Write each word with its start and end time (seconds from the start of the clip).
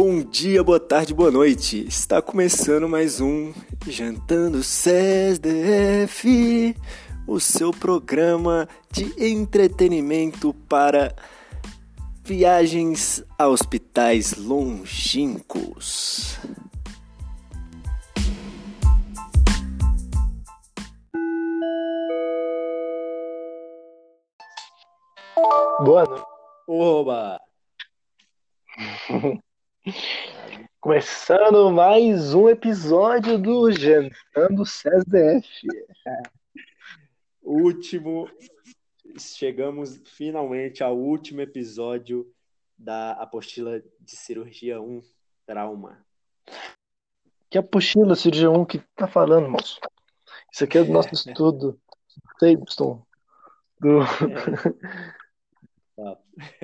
Bom 0.00 0.22
dia, 0.22 0.62
boa 0.62 0.78
tarde, 0.78 1.12
boa 1.12 1.28
noite. 1.28 1.84
Está 1.84 2.22
começando 2.22 2.88
mais 2.88 3.20
um 3.20 3.52
Jantando 3.84 4.62
CESDF, 4.62 6.22
o 7.26 7.40
seu 7.40 7.72
programa 7.72 8.68
de 8.92 9.12
entretenimento 9.18 10.54
para 10.68 11.12
viagens 12.22 13.24
a 13.36 13.48
hospitais 13.48 14.36
longínquos. 14.36 16.38
Boa 25.80 26.04
noite. 26.04 26.24
Oba! 26.68 27.40
Começando 30.80 31.70
mais 31.70 32.34
um 32.34 32.48
episódio 32.48 33.38
do 33.38 33.70
Jantando 33.72 34.62
CSDF. 34.64 35.48
Último. 37.42 38.30
Chegamos 39.18 40.00
finalmente 40.04 40.82
ao 40.84 40.96
último 40.96 41.40
episódio 41.40 42.30
da 42.76 43.12
apostila 43.12 43.80
de 43.80 44.16
cirurgia 44.16 44.80
1, 44.80 45.02
trauma. 45.46 46.04
Que 47.50 47.58
apostila, 47.58 48.14
cirurgia 48.14 48.50
1, 48.50 48.64
que 48.66 48.78
tá 48.94 49.08
falando, 49.08 49.48
moço? 49.48 49.80
Isso 50.52 50.64
aqui 50.64 50.78
é 50.78 50.84
do 50.84 50.92
nosso 50.92 51.12
estudo. 51.14 51.80
Tableton. 52.38 53.02
Do. 53.80 54.00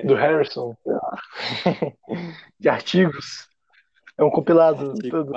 do 0.03 0.15
Harrison, 0.15 0.75
de 2.59 2.69
artigos. 2.69 3.49
É 4.17 4.23
um 4.23 4.29
compilado 4.29 4.93
todo. 5.09 5.33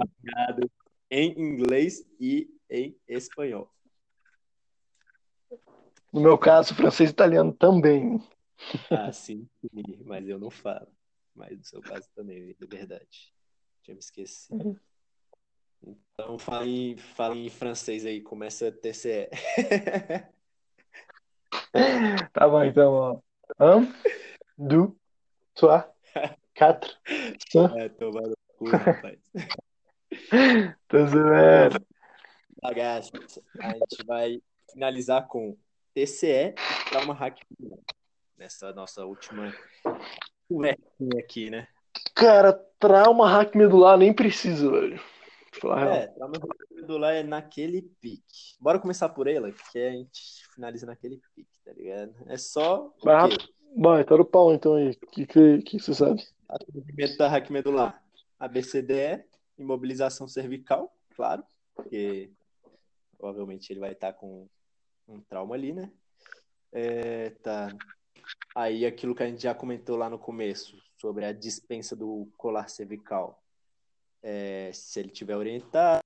Em 1.11 1.33
inglês 1.41 2.06
e 2.20 2.48
em 2.70 2.97
espanhol. 3.08 3.72
No 6.12 6.20
meu 6.20 6.39
caso, 6.39 6.75
francês 6.75 7.11
e 7.11 7.12
italiano 7.12 7.53
também. 7.53 8.20
Ah, 8.91 9.12
sim, 9.12 9.48
sim, 9.61 10.03
mas 10.05 10.28
eu 10.28 10.39
não 10.39 10.50
falo. 10.50 10.89
Mas 11.34 11.56
no 11.56 11.64
seu 11.64 11.83
caso 11.83 12.08
também, 12.14 12.56
é 12.61 12.67
verdade. 12.67 13.33
Tinha 13.83 13.95
me 13.95 14.00
esquecido. 14.00 14.64
Uhum. 14.64 14.77
Então 16.14 16.39
fala 16.39 16.67
em, 16.67 16.97
fala 16.97 17.36
em 17.36 17.48
francês 17.48 18.05
aí, 18.05 18.20
começa 18.20 18.73
TCE. 18.73 19.28
tá 22.33 22.48
bom, 22.48 22.64
então, 22.64 22.92
ó. 22.92 23.20
Hã? 23.61 23.86
2, 24.59 24.91
3, 25.55 25.84
4, 26.56 26.97
5. 27.53 27.78
É, 27.78 27.89
tomar 27.91 28.23
no 28.23 28.34
cu, 28.56 28.69
rapaz. 28.70 29.20
Tô 30.89 31.06
zoando. 31.06 31.87
Bagaço. 32.61 33.12
A 33.61 33.70
gente 33.70 34.05
vai 34.05 34.42
finalizar 34.73 35.29
com 35.29 35.56
TCE 35.95 36.27
e 36.27 36.55
trauma 36.91 37.14
hack 37.14 37.41
nessa 38.36 38.73
nossa 38.73 39.05
última 39.05 39.55
aqui, 41.17 41.51
né? 41.51 41.69
Cara, 42.14 42.53
trauma 42.81 43.29
hack 43.29 43.55
medular 43.55 43.97
nem 43.97 44.12
precisa, 44.12 44.69
velho. 44.69 45.01
Falar 45.61 45.95
é, 45.95 46.06
trauma 46.09 46.34
hack 46.36 46.70
medular 46.73 47.14
é 47.14 47.23
naquele 47.23 47.83
pique. 48.01 48.56
Bora 48.61 48.81
começar 48.81 49.09
por 49.11 49.29
ela, 49.29 49.53
que 49.53 49.79
a 49.79 49.92
gente 49.92 50.48
finaliza 50.53 50.84
naquele 50.84 51.23
pique, 51.36 51.61
tá 51.64 51.73
ligado? 51.73 52.12
É 52.27 52.36
só. 52.36 52.92
Vai 53.05 53.14
rápido. 53.14 53.58
Vai, 53.77 54.05
tá 54.05 54.16
no 54.16 54.24
pau 54.24 54.52
então 54.52 54.74
aí. 54.74 54.91
O 54.91 55.06
que, 55.06 55.27
que, 55.27 55.62
que 55.62 55.78
você 55.78 55.94
sabe? 55.94 56.27
Atendimento 56.48 57.16
da 57.16 57.28
hack 57.28 57.50
medular. 57.50 58.02
ABCDE, 58.38 59.24
imobilização 59.58 60.29
cervical, 60.29 60.95
claro, 61.14 61.45
porque 61.74 62.30
provavelmente 63.17 63.73
ele 63.73 63.80
vai 63.80 63.92
estar 63.92 64.12
com 64.12 64.48
um 65.08 65.20
trauma 65.20 65.55
ali, 65.55 65.73
né? 65.73 65.90
É, 66.73 67.30
tá. 67.42 67.68
Aí 68.55 68.86
aquilo 68.86 69.14
que 69.14 69.23
a 69.23 69.27
gente 69.27 69.42
já 69.42 69.55
comentou 69.55 69.96
lá 69.96 70.08
no 70.08 70.18
começo, 70.18 70.77
sobre 71.00 71.24
a 71.24 71.33
dispensa 71.33 71.96
do 71.96 72.29
colar 72.36 72.68
cervical. 72.68 73.42
É, 74.23 74.70
se 74.73 75.00
ele 75.00 75.11
tiver 75.11 75.36
orientado, 75.36 76.00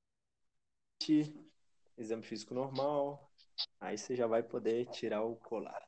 exame 1.99 2.23
físico 2.23 2.55
normal, 2.55 3.31
aí 3.81 3.99
você 3.99 4.15
já 4.15 4.27
vai 4.27 4.43
poder 4.43 4.87
tirar 4.87 5.23
o 5.23 5.37
colar. 5.37 5.83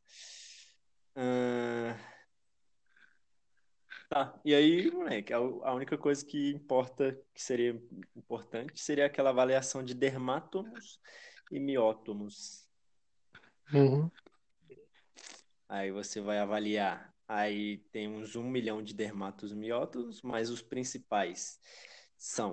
Tá, 4.08 4.38
e 4.44 4.54
aí, 4.54 4.90
moleque, 4.90 5.32
a 5.32 5.38
a 5.38 5.74
única 5.74 5.98
coisa 5.98 6.24
que 6.24 6.50
importa, 6.50 7.20
que 7.34 7.42
seria 7.42 7.70
importante, 8.14 8.80
seria 8.80 9.06
aquela 9.06 9.30
avaliação 9.30 9.82
de 9.82 9.94
dermátomos 9.94 11.00
e 11.50 11.58
miótomos. 11.58 12.68
Uhum. 13.72 14.10
Aí 15.68 15.90
você 15.90 16.20
vai 16.20 16.38
avaliar. 16.38 17.12
Aí 17.26 17.78
tem 17.90 18.06
uns 18.06 18.36
um 18.36 18.48
milhão 18.48 18.82
de 18.82 18.94
dermatos 18.94 19.52
e 19.52 19.56
miótomos, 19.56 20.22
mas 20.22 20.50
os 20.50 20.62
principais 20.62 21.58
são 22.16 22.52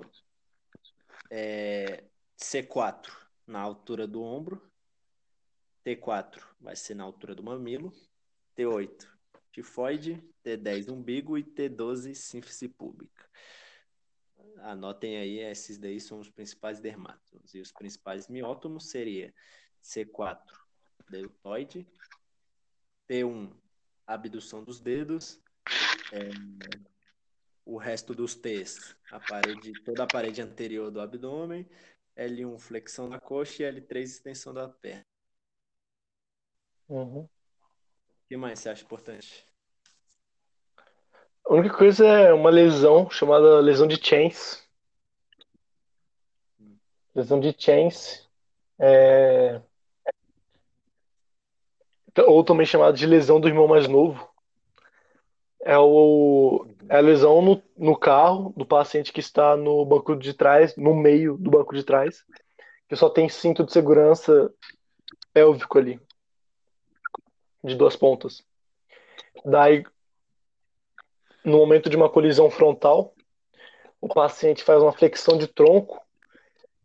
é, 1.30 2.04
C4 2.36 3.12
na 3.46 3.60
altura 3.60 4.06
do 4.06 4.22
ombro, 4.22 4.70
T4 5.84 6.42
vai 6.60 6.74
ser 6.74 6.94
na 6.94 7.04
altura 7.04 7.34
do 7.34 7.42
mamilo, 7.42 7.92
T8 8.56 9.08
tifoide, 9.52 10.22
T10 10.44 10.88
umbigo 10.90 11.36
e 11.36 11.44
T12 11.44 12.14
sínfise 12.14 12.68
pública. 12.68 13.28
Anotem 14.58 15.18
aí, 15.18 15.38
esses 15.40 15.78
daí 15.78 16.00
são 16.00 16.20
os 16.20 16.30
principais 16.30 16.80
dermatos. 16.80 17.54
E 17.54 17.60
os 17.60 17.72
principais 17.72 18.28
miótomos 18.28 18.90
seria 18.90 19.34
C4 19.82 20.40
deltoide, 21.10 21.86
T1 23.08 23.52
abdução 24.06 24.64
dos 24.64 24.80
dedos, 24.80 25.40
é, 26.12 26.30
o 27.64 27.76
resto 27.76 28.14
dos 28.14 28.34
T's, 28.34 28.96
a 29.10 29.20
parede, 29.20 29.72
toda 29.84 30.04
a 30.04 30.06
parede 30.06 30.40
anterior 30.40 30.90
do 30.90 31.00
abdômen, 31.00 31.68
L1 32.16 32.58
flexão 32.58 33.08
da 33.08 33.20
coxa 33.20 33.62
e 33.62 33.66
L3 33.66 34.02
extensão 34.02 34.52
da 34.52 34.68
perna. 34.68 35.06
Uhum. 36.88 37.28
Que 38.32 38.36
mais 38.38 38.60
você 38.60 38.70
acha 38.70 38.82
importante? 38.82 39.44
A 41.44 41.52
única 41.52 41.76
coisa 41.76 42.06
é 42.06 42.32
uma 42.32 42.48
lesão 42.48 43.10
chamada 43.10 43.60
lesão 43.60 43.86
de 43.86 44.02
Chance. 44.02 44.62
Lesão 47.14 47.38
de 47.38 47.54
Chance. 47.58 48.26
É... 48.78 49.60
Ou 52.26 52.42
também 52.42 52.64
chamada 52.64 52.96
de 52.96 53.04
lesão 53.04 53.38
do 53.38 53.48
irmão 53.48 53.68
mais 53.68 53.86
novo. 53.86 54.26
É, 55.60 55.76
o... 55.76 56.66
é 56.88 56.96
a 56.96 57.00
lesão 57.00 57.42
no, 57.42 57.62
no 57.76 57.94
carro 57.94 58.54
do 58.56 58.64
paciente 58.64 59.12
que 59.12 59.20
está 59.20 59.58
no 59.58 59.84
banco 59.84 60.16
de 60.16 60.32
trás, 60.32 60.74
no 60.74 60.94
meio 60.94 61.36
do 61.36 61.50
banco 61.50 61.74
de 61.74 61.84
trás, 61.84 62.24
que 62.88 62.96
só 62.96 63.10
tem 63.10 63.28
cinto 63.28 63.62
de 63.62 63.74
segurança 63.74 64.50
pélvico 65.34 65.78
ali, 65.78 66.00
de 67.62 67.74
duas 67.74 67.96
pontas. 67.96 68.44
Daí, 69.44 69.84
no 71.44 71.58
momento 71.58 71.88
de 71.88 71.96
uma 71.96 72.10
colisão 72.10 72.50
frontal, 72.50 73.14
o 74.00 74.08
paciente 74.08 74.64
faz 74.64 74.82
uma 74.82 74.92
flexão 74.92 75.36
de 75.36 75.46
tronco, 75.46 76.00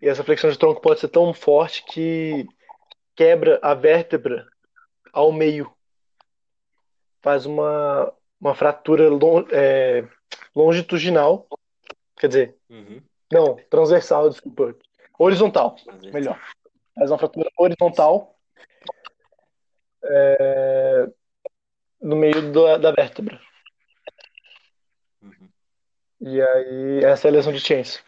e 0.01 0.07
essa 0.07 0.23
flexão 0.23 0.49
de 0.49 0.57
tronco 0.57 0.81
pode 0.81 0.99
ser 0.99 1.07
tão 1.07 1.33
forte 1.33 1.83
que 1.85 2.47
quebra 3.15 3.59
a 3.63 3.73
vértebra 3.73 4.47
ao 5.11 5.31
meio. 5.31 5.71
Faz 7.21 7.45
uma, 7.45 8.13
uma 8.39 8.53
fratura 8.53 9.09
lon- 9.09 9.47
é, 9.51 10.07
longitudinal, 10.55 11.47
quer 12.17 12.27
dizer, 12.27 12.57
Uhum. 12.69 13.01
não, 13.31 13.55
transversal, 13.69 14.29
desculpa, 14.29 14.75
horizontal, 15.17 15.75
melhor. 16.13 16.39
Faz 16.93 17.09
uma 17.09 17.17
fratura 17.17 17.49
horizontal 17.57 18.35
é, 20.09 21.07
no 22.01 22.15
meio 22.15 22.51
da, 22.51 22.77
da 22.77 22.91
vértebra. 22.91 23.39
Uhum. 25.21 25.49
E 26.21 26.41
aí, 26.41 27.03
essa 27.03 27.27
é 27.27 27.29
a 27.29 27.33
lesão 27.33 27.53
de 27.53 27.59
Chance. 27.59 28.01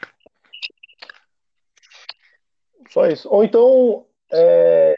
Só 2.90 3.06
isso. 3.08 3.30
Ou 3.30 3.44
então, 3.44 4.08
é, 4.32 4.96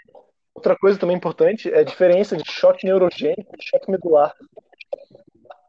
outra 0.54 0.78
coisa 0.78 1.00
também 1.00 1.16
importante 1.16 1.72
é 1.72 1.80
a 1.80 1.84
diferença 1.84 2.38
de 2.38 2.50
choque 2.50 2.86
neurogênico 2.86 3.56
e 3.58 3.64
choque 3.64 3.92
medular. 3.92 4.36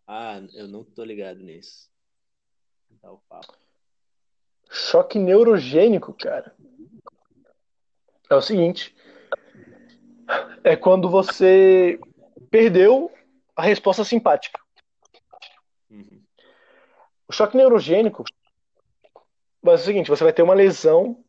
Ah, 0.07 0.41
eu 0.55 0.69
não 0.69 0.85
tô 0.85 1.05
ligado 1.05 1.41
nisso. 1.41 1.91
Dá 3.03 3.11
o 3.11 3.19
papo. 3.29 3.57
Choque 4.71 5.19
neurogênico, 5.19 6.15
cara, 6.15 6.55
é 8.31 8.35
o 8.35 8.41
seguinte: 8.41 8.95
é 10.65 10.77
quando 10.77 11.09
você 11.09 11.99
perdeu 12.51 13.11
a 13.57 13.63
resposta 13.63 14.05
simpática. 14.05 14.61
Uhum. 15.91 16.23
O 17.29 17.33
choque 17.33 17.57
neurogênico 17.57 18.25
vai 19.63 19.77
ser 19.77 19.83
o 19.83 19.87
seguinte: 19.87 20.11
você 20.11 20.25
vai 20.25 20.33
ter 20.33 20.43
uma 20.43 20.55
lesão 20.55 21.23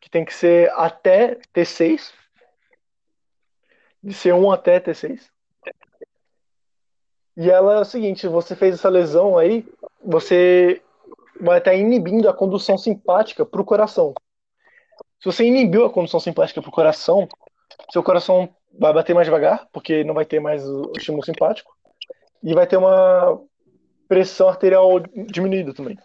que 0.00 0.10
tem 0.10 0.24
que 0.24 0.34
ser 0.34 0.70
até 0.72 1.36
T6, 1.54 2.12
de 4.02 4.14
C1 4.14 4.54
até 4.54 4.80
T6. 4.80 5.28
E 7.36 7.50
ela 7.50 7.74
é 7.74 7.80
o 7.80 7.84
seguinte: 7.84 8.26
você 8.26 8.56
fez 8.56 8.74
essa 8.74 8.88
lesão 8.88 9.36
aí, 9.36 9.66
você 10.04 10.82
vai 11.40 11.58
estar 11.58 11.74
inibindo 11.74 12.28
a 12.28 12.34
condução 12.34 12.76
simpática 12.76 13.46
para 13.46 13.60
o 13.60 13.64
coração. 13.64 14.14
Se 15.20 15.26
você 15.26 15.44
inibiu 15.44 15.84
a 15.84 15.90
condução 15.90 16.18
simpática 16.18 16.60
para 16.60 16.68
o 16.68 16.72
coração, 16.72 17.28
seu 17.90 18.02
coração 18.02 18.54
vai 18.78 18.92
bater 18.92 19.14
mais 19.14 19.26
devagar, 19.26 19.68
porque 19.72 20.04
não 20.04 20.14
vai 20.14 20.24
ter 20.24 20.40
mais 20.40 20.66
o 20.66 20.92
estímulo 20.96 21.24
simpático, 21.24 21.76
e 22.42 22.54
vai 22.54 22.66
ter 22.66 22.76
uma 22.76 23.40
pressão 24.08 24.48
arterial 24.48 25.00
diminuída 25.30 25.74
também. 25.74 25.98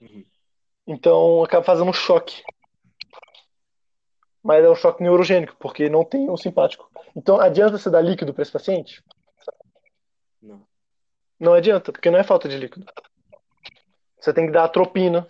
Uhum. 0.00 0.24
Então 0.86 1.42
acaba 1.42 1.64
fazendo 1.64 1.88
um 1.88 1.92
choque. 1.92 2.42
Mas 4.42 4.64
é 4.64 4.70
um 4.70 4.74
choque 4.74 5.02
neurogênico, 5.02 5.56
porque 5.58 5.88
não 5.88 6.04
tem 6.04 6.30
o 6.30 6.36
simpático. 6.36 6.90
Então 7.14 7.40
adianta 7.40 7.76
você 7.76 7.90
dar 7.90 8.00
líquido 8.00 8.32
para 8.32 8.42
esse 8.42 8.52
paciente? 8.52 9.02
Não. 10.40 10.66
Não 11.38 11.54
adianta, 11.54 11.92
porque 11.92 12.10
não 12.10 12.18
é 12.18 12.24
falta 12.24 12.48
de 12.48 12.56
líquido. 12.56 12.86
Você 14.18 14.32
tem 14.32 14.46
que 14.46 14.52
dar 14.52 14.64
atropina, 14.64 15.26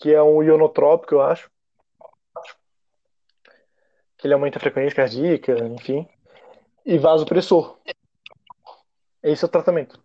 que 0.00 0.12
é 0.12 0.22
um 0.22 0.42
ionotrópico, 0.42 1.14
eu 1.14 1.22
acho. 1.22 1.50
Que 4.18 4.26
ele 4.26 4.34
aumenta 4.34 4.58
a 4.58 4.60
frequência 4.60 4.96
cardíaca, 4.96 5.52
enfim. 5.66 6.08
E 6.84 6.98
vasopressor. 6.98 7.78
Esse 9.22 9.44
é 9.44 9.48
o 9.48 9.50
tratamento. 9.50 10.00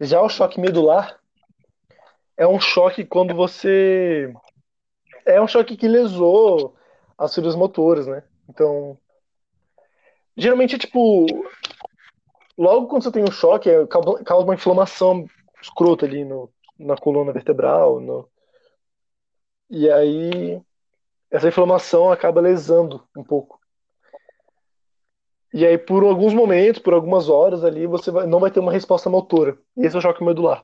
Já 0.00 0.20
o 0.20 0.28
choque 0.28 0.60
medular 0.60 1.20
é 2.36 2.46
um 2.46 2.60
choque 2.60 3.04
quando 3.04 3.34
você. 3.34 4.32
É 5.24 5.40
um 5.40 5.46
choque 5.46 5.76
que 5.76 5.86
lesou 5.86 6.74
as 7.16 7.34
fibras 7.34 7.54
motoras, 7.54 8.06
né? 8.06 8.24
Então. 8.48 8.98
Geralmente, 10.36 10.78
tipo. 10.78 11.26
Logo 12.58 12.88
quando 12.88 13.04
você 13.04 13.12
tem 13.12 13.22
um 13.22 13.30
choque, 13.30 13.70
é, 13.70 13.86
causa 13.86 14.44
uma 14.44 14.54
inflamação 14.54 15.26
escrota 15.60 16.04
ali 16.04 16.24
no, 16.24 16.52
na 16.78 16.96
coluna 16.96 17.32
vertebral. 17.32 18.00
No... 18.00 18.28
E 19.70 19.88
aí. 19.90 20.60
Essa 21.32 21.48
inflamação 21.48 22.12
acaba 22.12 22.42
lesando 22.42 23.02
um 23.16 23.24
pouco. 23.24 23.58
E 25.54 25.66
aí, 25.66 25.78
por 25.78 26.04
alguns 26.04 26.34
momentos, 26.34 26.80
por 26.80 26.92
algumas 26.92 27.30
horas 27.30 27.64
ali, 27.64 27.86
você 27.86 28.10
vai, 28.10 28.26
não 28.26 28.38
vai 28.38 28.50
ter 28.50 28.60
uma 28.60 28.70
resposta 28.70 29.08
motora. 29.08 29.56
Esse 29.76 29.96
é 29.96 29.98
o 29.98 30.02
choque 30.02 30.22
medular. 30.22 30.62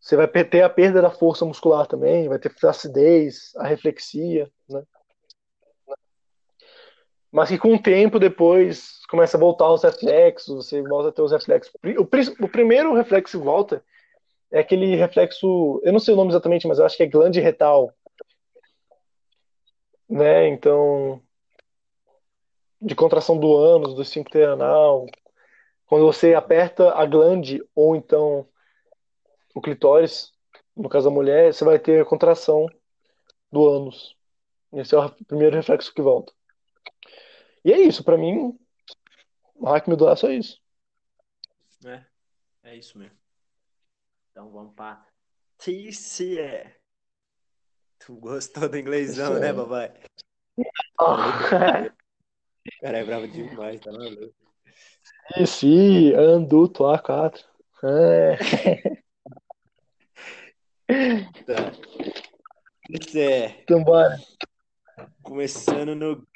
Você 0.00 0.16
vai 0.16 0.26
ter 0.26 0.62
a 0.62 0.68
perda 0.68 1.00
da 1.00 1.10
força 1.10 1.44
muscular 1.44 1.86
também, 1.86 2.28
vai 2.28 2.40
ter 2.40 2.52
flacidez, 2.52 3.52
a 3.56 3.68
reflexia, 3.68 4.50
né? 4.68 4.82
Mas 7.30 7.48
que 7.48 7.58
com 7.58 7.74
o 7.74 7.82
tempo 7.82 8.18
depois 8.18 8.98
começa 9.08 9.36
a 9.36 9.40
voltar 9.40 9.72
os 9.72 9.82
reflexos, 9.82 10.66
você 10.66 10.82
volta 10.82 11.08
a 11.08 11.12
ter 11.12 11.22
os 11.22 11.30
reflexos. 11.30 11.72
O, 11.98 12.44
o 12.44 12.48
primeiro 12.48 12.94
reflexo 12.94 13.38
que 13.38 13.44
volta 13.44 13.82
é 14.50 14.58
aquele 14.58 14.96
reflexo, 14.96 15.80
eu 15.84 15.92
não 15.92 16.00
sei 16.00 16.14
o 16.14 16.16
nome 16.16 16.30
exatamente, 16.30 16.66
mas 16.66 16.78
eu 16.78 16.84
acho 16.84 16.96
que 16.96 17.04
é 17.04 17.06
glande 17.06 17.40
retal. 17.40 17.92
Né? 20.12 20.46
Então, 20.48 21.22
de 22.78 22.94
contração 22.94 23.38
do 23.38 23.56
ânus, 23.56 23.94
do 23.94 24.02
esfíncter 24.02 24.46
anal, 24.46 25.06
quando 25.86 26.04
você 26.04 26.34
aperta 26.34 26.92
a 26.92 27.06
glande 27.06 27.66
ou 27.74 27.96
então 27.96 28.46
o 29.54 29.60
clitóris, 29.62 30.30
no 30.76 30.86
caso 30.86 31.08
da 31.08 31.14
mulher, 31.14 31.54
você 31.54 31.64
vai 31.64 31.78
ter 31.78 32.02
a 32.02 32.04
contração 32.04 32.66
do 33.50 33.66
ânus. 33.66 34.14
Esse 34.74 34.94
é 34.94 34.98
o 34.98 35.10
primeiro 35.24 35.56
reflexo 35.56 35.94
que 35.94 36.02
volta. 36.02 36.30
E 37.64 37.72
é 37.72 37.80
isso, 37.80 38.04
para 38.04 38.18
mim, 38.18 38.58
o 39.54 39.64
hack 39.64 39.88
me 39.88 39.96
doa 39.96 40.14
só 40.14 40.30
isso. 40.30 40.60
É, 41.86 42.04
é 42.64 42.76
isso 42.76 42.98
mesmo. 42.98 43.16
Então 44.30 44.50
vamos 44.50 44.74
para 44.74 45.06
TCE. 45.56 46.81
Tu 48.04 48.16
gostou 48.16 48.68
do 48.68 48.76
inglêsão, 48.76 49.38
né, 49.38 49.52
papai? 49.52 49.92
Oh. 51.00 51.16
cara 52.80 52.98
é 52.98 53.04
bravo 53.04 53.28
demais, 53.28 53.80
tá 53.80 53.92
maluco. 53.92 54.34
Sim, 55.36 55.46
sim, 55.46 56.14
Anduto 56.14 56.84
A4. 56.84 57.44
É. 57.84 58.36
Tá. 61.46 61.72
Isso 62.90 63.16
é. 63.16 63.62
Então 63.62 63.82
bora. 63.82 64.18
Começando 65.22 65.94
no 65.94 66.26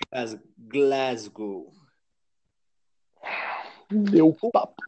Glasgow. 0.56 1.70
Deu 3.90 4.34
papo. 4.50 4.82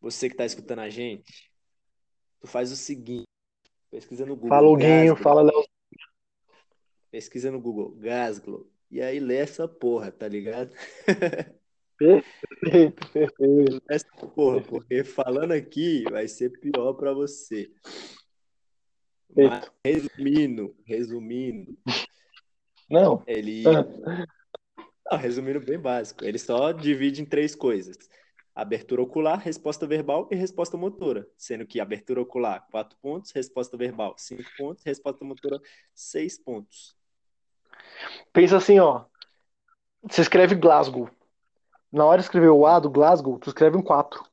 Você 0.00 0.30
que 0.30 0.36
tá 0.36 0.44
escutando 0.44 0.80
a 0.80 0.88
gente, 0.88 1.50
tu 2.40 2.46
faz 2.46 2.70
o 2.70 2.76
seguinte. 2.76 3.26
Pesquisa 3.90 4.26
no 4.26 4.34
Google. 4.34 4.50
Fala 4.50 4.68
o 4.68 4.76
Guinho, 4.76 5.16
fala 5.16 5.42
Léo. 5.42 5.64
Pesquisa 7.10 7.50
no 7.50 7.60
Google, 7.60 7.96
Glasgow. 7.96 8.70
E 8.90 9.00
aí 9.00 9.18
lê 9.18 9.36
essa 9.36 9.66
porra, 9.66 10.10
tá 10.10 10.28
ligado? 10.28 10.74
Perfeito, 11.98 13.10
perfeito. 13.12 13.82
Essa 13.88 14.08
porra, 14.34 14.62
porque 14.62 15.04
falando 15.04 15.52
aqui 15.52 16.04
vai 16.10 16.28
ser 16.28 16.50
pior 16.60 16.94
pra 16.94 17.12
você. 17.12 17.70
Mas, 19.34 19.70
resumindo, 19.84 20.74
resumindo. 20.86 21.76
Não. 22.90 23.22
Ele. 23.26 23.62
Não, 23.64 25.18
resumindo 25.18 25.60
bem 25.60 25.78
básico. 25.78 26.24
Ele 26.24 26.38
só 26.38 26.72
divide 26.72 27.20
em 27.20 27.26
três 27.26 27.54
coisas: 27.54 27.96
abertura 28.58 29.00
ocular, 29.00 29.36
resposta 29.36 29.86
verbal 29.86 30.26
e 30.32 30.34
resposta 30.34 30.76
motora. 30.76 31.28
Sendo 31.36 31.64
que 31.64 31.78
abertura 31.78 32.20
ocular, 32.20 32.66
quatro 32.72 32.98
pontos, 33.00 33.30
resposta 33.30 33.76
verbal, 33.76 34.14
cinco 34.18 34.42
pontos, 34.58 34.82
resposta 34.82 35.24
motora, 35.24 35.60
seis 35.94 36.36
pontos. 36.36 36.96
Pensa 38.32 38.56
assim, 38.56 38.80
ó. 38.80 39.04
Você 40.02 40.22
escreve 40.22 40.56
Glasgow. 40.56 41.08
Na 41.92 42.04
hora 42.04 42.18
de 42.18 42.24
escrever 42.24 42.48
o 42.48 42.66
A 42.66 42.80
do 42.80 42.90
Glasgow, 42.90 43.38
tu 43.38 43.48
escreve 43.48 43.76
um 43.76 43.82
4. 43.82 44.24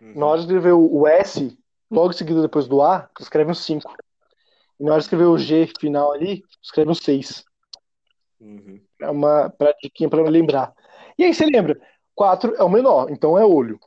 Uhum. 0.00 0.14
Na 0.14 0.26
hora 0.26 0.38
de 0.38 0.46
escrever 0.46 0.72
o 0.72 1.06
S, 1.08 1.58
logo 1.90 2.10
em 2.10 2.16
seguida 2.16 2.40
depois 2.40 2.68
do 2.68 2.80
A, 2.80 3.10
tu 3.14 3.22
escreve 3.22 3.50
um 3.50 3.54
5. 3.54 3.92
E 4.78 4.84
na 4.84 4.92
hora 4.92 5.00
de 5.00 5.04
escrever 5.04 5.24
o 5.24 5.36
G 5.36 5.68
final 5.80 6.12
ali, 6.12 6.42
tu 6.42 6.58
escreve 6.62 6.90
um 6.90 6.94
6. 6.94 7.44
Uhum. 8.40 8.80
É 9.00 9.10
uma 9.10 9.50
pratiquinha 9.50 10.08
pra 10.08 10.22
lembrar. 10.22 10.72
E 11.18 11.24
aí 11.24 11.34
você 11.34 11.44
lembra, 11.44 11.80
4 12.16 12.56
é 12.56 12.64
o 12.64 12.68
menor, 12.68 13.10
então 13.10 13.38
é 13.38 13.44
olho. 13.44 13.78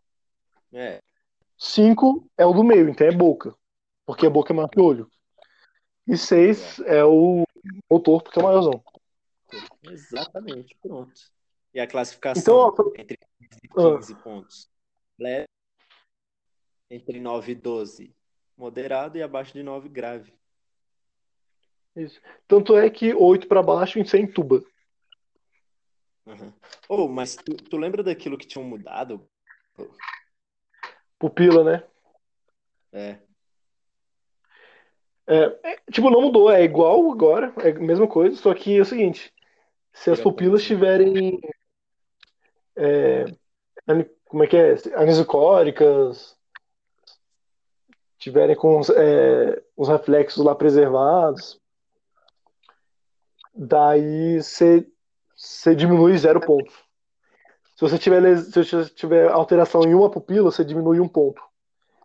É. 0.72 1.02
5 1.58 2.30
é 2.38 2.46
o 2.46 2.54
do 2.54 2.64
meio, 2.64 2.88
então 2.88 3.06
é 3.06 3.12
boca. 3.12 3.54
Porque 4.06 4.26
a 4.26 4.30
boca 4.30 4.54
é 4.54 4.56
maior 4.56 4.70
que 4.70 4.80
o 4.80 4.86
olho. 4.86 5.12
E 6.08 6.16
6 6.16 6.80
é. 6.82 7.00
é 7.00 7.06
o 7.06 7.44
motor, 7.90 8.22
porque 8.22 8.40
é 8.40 8.42
o 8.42 8.46
maiorzão. 8.46 8.84
Exatamente, 9.84 10.78
pronto. 10.82 11.12
E 11.74 11.80
a 11.80 11.88
classificação 11.88 12.42
então, 12.42 12.56
ó, 12.56 12.92
entre 12.96 13.18
15 13.76 14.14
ah. 14.14 14.16
pontos. 14.18 14.70
Leve, 15.20 15.48
entre 16.90 17.20
9 17.20 17.52
e 17.52 17.56
12, 17.56 18.16
moderado, 18.56 19.18
e 19.18 19.24
abaixo 19.24 19.54
de 19.54 19.64
9, 19.64 19.90
grave. 19.90 20.34
Isso. 21.96 22.22
Tanto 22.48 22.78
é 22.78 22.90
que 22.90 23.14
8 23.14 23.48
para 23.48 23.64
baixo 23.64 24.00
em 24.00 24.28
tuba. 24.32 24.64
Uhum. 26.30 26.54
Oh, 26.88 27.08
mas 27.08 27.36
tu, 27.36 27.56
tu 27.56 27.78
lembra 27.78 28.04
daquilo 28.04 28.38
que 28.38 28.46
tinham 28.46 28.64
mudado? 28.64 29.28
Pupila, 31.18 31.64
né? 31.64 31.84
É. 32.92 33.18
É, 35.26 35.60
é, 35.64 35.76
tipo, 35.92 36.10
não 36.10 36.22
mudou, 36.22 36.52
é 36.52 36.64
igual 36.64 37.12
agora, 37.12 37.54
é 37.58 37.70
a 37.70 37.80
mesma 37.80 38.08
coisa, 38.08 38.36
só 38.36 38.54
que 38.54 38.78
é 38.78 38.82
o 38.82 38.86
seguinte: 38.86 39.34
se 39.94 40.12
as 40.12 40.22
pupilas 40.22 40.64
tiverem. 40.64 41.40
É, 42.76 43.26
como 44.26 44.44
é 44.44 44.48
que 44.48 44.58
é? 44.58 44.76
Anisocóricas, 44.96 46.38
tiverem 48.18 48.56
com 48.56 48.82
é, 48.96 49.62
os 49.76 49.88
reflexos 49.88 50.44
lá 50.44 50.56
preservados, 50.56 51.60
daí 53.54 54.42
você, 54.42 54.88
você 55.40 55.74
diminui 55.74 56.18
zero 56.18 56.42
ponto. 56.42 56.70
Se 57.74 57.82
você, 57.82 57.98
tiver, 57.98 58.38
se 58.38 58.62
você 58.62 58.90
tiver 58.90 59.30
alteração 59.30 59.84
em 59.84 59.94
uma 59.94 60.12
pupila, 60.12 60.52
você 60.52 60.66
diminui 60.66 61.00
um 61.00 61.08
ponto. 61.08 61.42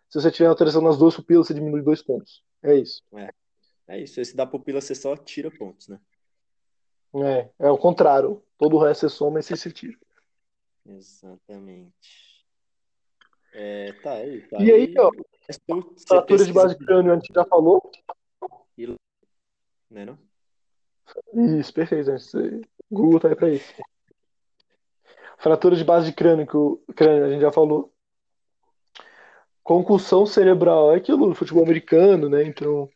Se 0.08 0.20
você 0.20 0.30
tiver 0.30 0.46
alteração 0.46 0.80
nas 0.80 0.96
duas 0.96 1.16
pupilas, 1.16 1.48
você 1.48 1.54
diminui 1.54 1.82
dois 1.82 2.00
pontos. 2.00 2.44
É 2.62 2.76
isso. 2.76 3.02
É, 3.12 3.30
é 3.88 4.00
isso. 4.00 4.20
Esse 4.20 4.36
da 4.36 4.46
pupila 4.46 4.80
você 4.80 4.94
só 4.94 5.16
tira 5.16 5.50
pontos, 5.50 5.88
né? 5.88 5.98
É, 7.16 7.50
é 7.58 7.70
o 7.70 7.76
contrário. 7.76 8.40
Todo 8.56 8.76
o 8.76 8.78
resto 8.78 9.08
você 9.08 9.16
soma 9.16 9.40
e 9.40 9.42
você 9.42 9.56
se 9.56 9.72
tira. 9.72 9.98
Exatamente. 10.86 12.46
É, 13.52 13.92
tá 13.94 14.12
aí, 14.12 14.42
tá 14.42 14.62
E 14.62 14.70
aí, 14.70 14.94
ó, 14.96 15.10
É 15.48 15.52
só 15.52 15.80
você 15.80 16.06
fratura 16.06 16.44
de 16.44 16.52
base 16.52 16.78
crânio, 16.78 17.12
a 17.12 17.14
gente 17.16 17.32
já 17.34 17.44
falou. 17.44 17.90
né, 19.90 20.04
não? 20.04 20.18
Isso, 21.58 21.74
perfeito. 21.74 22.16
Gente, 22.16 22.68
Google 22.90 23.20
tá 23.20 23.28
aí 23.28 23.36
pra 23.36 23.50
isso. 23.50 23.72
Fratura 25.38 25.76
de 25.76 25.84
base 25.84 26.06
de 26.06 26.12
crânio, 26.12 26.46
crânio 26.94 27.24
a 27.26 27.30
gente 27.30 27.40
já 27.40 27.52
falou. 27.52 27.92
Concussão 29.62 30.26
cerebral 30.26 30.92
é 30.92 30.96
aquilo 30.96 31.28
do 31.28 31.34
futebol 31.34 31.64
americano, 31.64 32.28
né? 32.28 32.44
Então, 32.44 32.88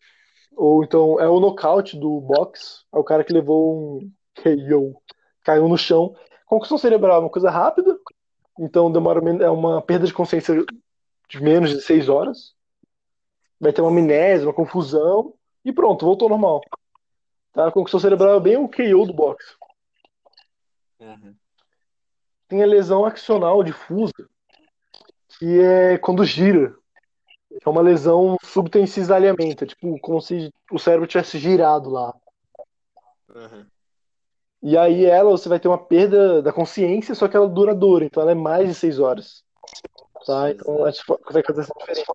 ou 0.55 0.85
então 0.85 1.21
é 1.21 1.29
o 1.29 1.41
nocaute 1.41 1.99
do 1.99 2.21
boxe, 2.21 2.85
é 2.93 2.99
o 2.99 3.05
cara 3.05 3.25
que 3.25 3.33
levou 3.33 3.99
um 3.99 4.13
KO, 4.35 5.01
caiu 5.43 5.69
no 5.69 5.79
chão. 5.79 6.15
Concussão 6.47 6.77
cerebral 6.77 7.17
é 7.17 7.21
uma 7.21 7.31
coisa 7.31 7.51
rápida, 7.51 7.99
então 8.59 8.91
demora 8.91 9.21
é 9.43 9.51
uma 9.51 9.81
perda 9.81 10.07
de 10.07 10.13
consciência 10.13 10.65
de 11.29 11.43
menos 11.43 11.71
de 11.71 11.81
seis 11.81 12.09
horas. 12.09 12.55
Vai 13.61 13.73
ter 13.73 13.81
uma 13.81 13.91
amnésia, 13.91 14.47
uma 14.47 14.55
confusão 14.55 15.35
e 15.65 15.73
pronto, 15.73 16.05
voltou 16.05 16.27
ao 16.27 16.31
normal. 16.31 16.61
Tá? 17.53 17.71
Concussão 17.71 18.01
cerebral 18.01 18.37
é 18.37 18.41
bem 18.41 18.57
o 18.57 18.69
KO 18.69 19.07
do 19.07 19.13
boxe. 19.13 19.57
Aham. 21.01 21.35
Tem 22.49 22.63
a 22.63 22.67
lesão 22.67 23.05
axonal 23.05 23.63
difusa, 23.63 24.29
que 25.39 25.61
é 25.61 25.99
quando 25.99 26.25
gira. 26.25 26.75
É 27.65 27.69
uma 27.69 27.83
lesão 27.83 28.37
subtensisalhamento, 28.43 29.65
é 29.65 29.67
tipo 29.67 29.99
como 30.01 30.21
se 30.21 30.53
o 30.71 30.79
cérebro 30.79 31.07
tivesse 31.07 31.39
girado 31.39 31.91
lá. 31.91 32.15
Aham. 33.35 33.67
E 34.63 34.77
aí 34.77 35.05
ela, 35.05 35.31
você 35.31 35.49
vai 35.49 35.61
ter 35.61 35.69
uma 35.69 35.79
perda 35.79 36.43
da 36.43 36.53
consciência, 36.53 37.15
só 37.15 37.29
que 37.29 37.37
ela 37.37 37.47
é 37.47 37.51
duradoura, 37.51 38.05
então 38.05 38.23
ela 38.23 38.33
é 38.33 38.35
mais 38.35 38.69
de 38.69 38.75
seis 38.75 38.99
horas. 38.99 39.45
Tá? 40.27 40.51
Então 40.51 40.85
a 40.85 40.91
gente 40.91 41.07
consegue 41.07 41.47
fazer 41.47 41.61
essa 41.61 41.75
diferença. 41.79 42.13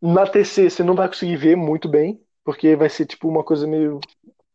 Na 0.00 0.26
TC 0.26 0.70
você 0.70 0.82
não 0.82 0.94
vai 0.94 1.06
conseguir 1.06 1.36
ver 1.36 1.56
muito 1.56 1.88
bem, 1.88 2.20
porque 2.44 2.74
vai 2.74 2.88
ser 2.88 3.06
tipo 3.06 3.28
uma 3.28 3.44
coisa 3.44 3.66
meio. 3.66 4.00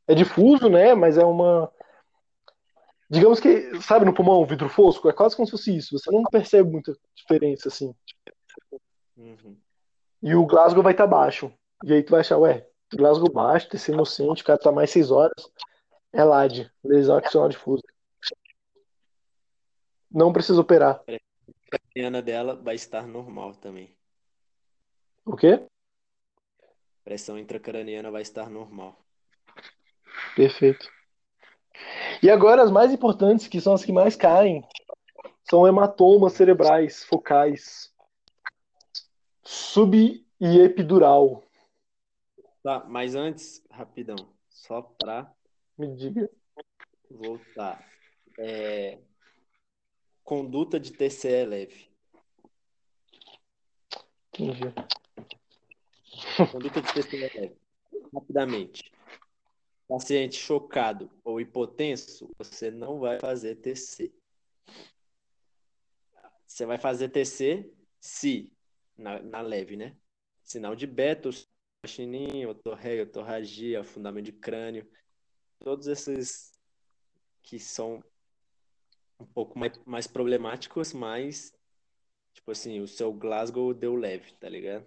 É 0.07 0.15
difuso, 0.15 0.67
né? 0.67 0.93
Mas 0.93 1.17
é 1.17 1.23
uma. 1.23 1.71
Digamos 3.09 3.39
que, 3.39 3.81
sabe, 3.81 4.05
no 4.05 4.13
pulmão, 4.13 4.45
vidro 4.45 4.67
fosco? 4.67 5.07
É 5.07 5.13
quase 5.13 5.35
como 5.35 5.45
se 5.45 5.51
fosse 5.51 5.75
isso. 5.75 5.97
Você 5.97 6.11
não 6.11 6.23
percebe 6.23 6.69
muita 6.69 6.93
diferença, 7.15 7.69
assim. 7.69 7.95
Uhum. 9.15 9.57
E 10.21 10.35
o 10.35 10.45
Glasgow 10.45 10.83
vai 10.83 10.91
estar 10.91 11.07
baixo. 11.07 11.51
E 11.83 11.93
aí 11.93 12.03
tu 12.03 12.11
vai 12.11 12.19
achar, 12.19 12.37
ué, 12.37 12.67
Glasgow 12.93 13.31
baixo, 13.31 13.69
TC 13.69 13.93
inocente, 13.93 14.41
o 14.41 14.45
cara 14.45 14.59
tá 14.59 14.71
mais 14.71 14.89
seis 14.89 15.09
horas. 15.09 15.49
É 16.11 16.23
LAD, 16.23 16.69
lesão 16.83 17.17
axonal 17.17 17.49
difusa. 17.49 17.83
Não 20.11 20.33
precisa 20.33 20.59
operar. 20.59 21.01
A 21.07 21.77
craniana 21.77 22.21
dela 22.21 22.55
vai 22.55 22.75
estar 22.75 23.05
normal 23.07 23.53
também. 23.55 23.95
O 25.25 25.35
quê? 25.35 25.65
Pressão 27.03 27.37
intracraniana 27.37 28.09
vai 28.09 28.21
estar 28.21 28.49
normal. 28.49 28.97
Perfeito. 30.35 30.89
E 32.21 32.29
agora 32.29 32.63
as 32.63 32.71
mais 32.71 32.91
importantes, 32.91 33.47
que 33.47 33.61
são 33.61 33.73
as 33.73 33.83
que 33.85 33.91
mais 33.91 34.15
caem, 34.15 34.67
são 35.43 35.67
hematomas 35.67 36.33
cerebrais 36.33 37.03
focais, 37.03 37.93
sub 39.43 40.25
e 40.39 40.59
epidural. 40.59 41.43
Tá, 42.63 42.83
mas 42.87 43.15
antes, 43.15 43.63
rapidão, 43.71 44.15
só 44.49 44.81
pra 44.81 45.31
Me 45.77 45.95
diga. 45.95 46.29
voltar. 47.09 47.87
É, 48.39 48.99
Conduta 50.27 50.77
de 50.77 50.91
TCE 50.91 51.45
leve. 51.45 51.89
Entendi. 54.33 54.73
Conduta 56.51 56.81
de 56.81 56.93
TCE 56.93 57.17
leve. 57.33 57.55
Rapidamente. 58.13 58.91
Paciente 59.87 60.35
chocado 60.35 61.09
ou 61.23 61.39
hipotenso, 61.39 62.29
você 62.37 62.69
não 62.69 62.99
vai 62.99 63.19
fazer 63.19 63.55
TC. 63.55 64.13
Você 66.45 66.65
vai 66.65 66.77
fazer 66.77 67.09
TC 67.09 67.71
se, 67.99 68.51
na, 68.97 69.21
na 69.21 69.41
leve, 69.41 69.77
né? 69.77 69.95
Sinal 70.43 70.75
de 70.75 70.85
beta, 70.85 71.29
chininho, 71.85 72.49
otorreia, 72.49 73.03
otorragia, 73.03 73.83
fundamento 73.83 74.25
de 74.25 74.33
crânio, 74.33 74.89
todos 75.59 75.87
esses 75.87 76.57
que 77.41 77.59
são 77.59 78.03
um 79.19 79.25
pouco 79.25 79.57
mais, 79.57 79.79
mais 79.85 80.07
problemáticos, 80.07 80.93
mas, 80.93 81.53
tipo 82.33 82.51
assim, 82.51 82.79
o 82.81 82.87
seu 82.87 83.11
Glasgow 83.13 83.73
deu 83.73 83.95
leve, 83.95 84.33
tá 84.33 84.49
ligado? 84.49 84.85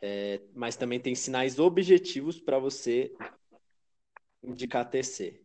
É, 0.00 0.40
mas 0.54 0.76
também 0.76 1.00
tem 1.00 1.14
sinais 1.14 1.58
objetivos 1.58 2.38
para 2.40 2.58
você 2.58 3.14
indicar 4.42 4.88
TC. 4.88 5.42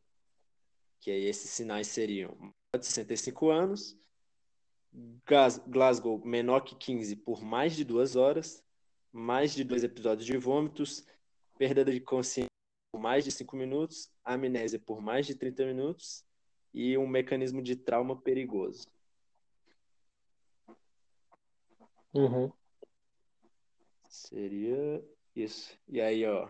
Que 1.00 1.12
aí 1.12 1.26
esses 1.26 1.50
sinais 1.50 1.88
seriam 1.88 2.54
de 2.78 2.86
65 2.86 3.50
anos, 3.50 3.98
Glasgow 5.68 6.24
menor 6.24 6.62
que 6.62 6.76
15 6.76 7.16
por 7.18 7.42
mais 7.42 7.76
de 7.76 7.84
duas 7.84 8.16
horas, 8.16 8.64
mais 9.12 9.54
de 9.54 9.64
dois 9.64 9.84
episódios 9.84 10.26
de 10.26 10.38
vômitos, 10.38 11.06
perda 11.58 11.84
de 11.84 12.00
consciência 12.00 12.50
por 12.92 13.02
mais 13.02 13.24
de 13.24 13.32
5 13.32 13.56
minutos, 13.56 14.12
amnésia 14.24 14.80
por 14.80 15.02
mais 15.02 15.26
de 15.26 15.36
30 15.36 15.66
minutos 15.66 16.26
e 16.74 16.98
um 16.98 17.08
mecanismo 17.08 17.62
de 17.62 17.76
trauma 17.76 18.20
perigoso. 18.22 18.88
Uhum. 22.14 22.52
Seria 24.10 25.04
isso. 25.36 25.78
E 25.88 26.02
aí, 26.02 26.26
ó. 26.26 26.50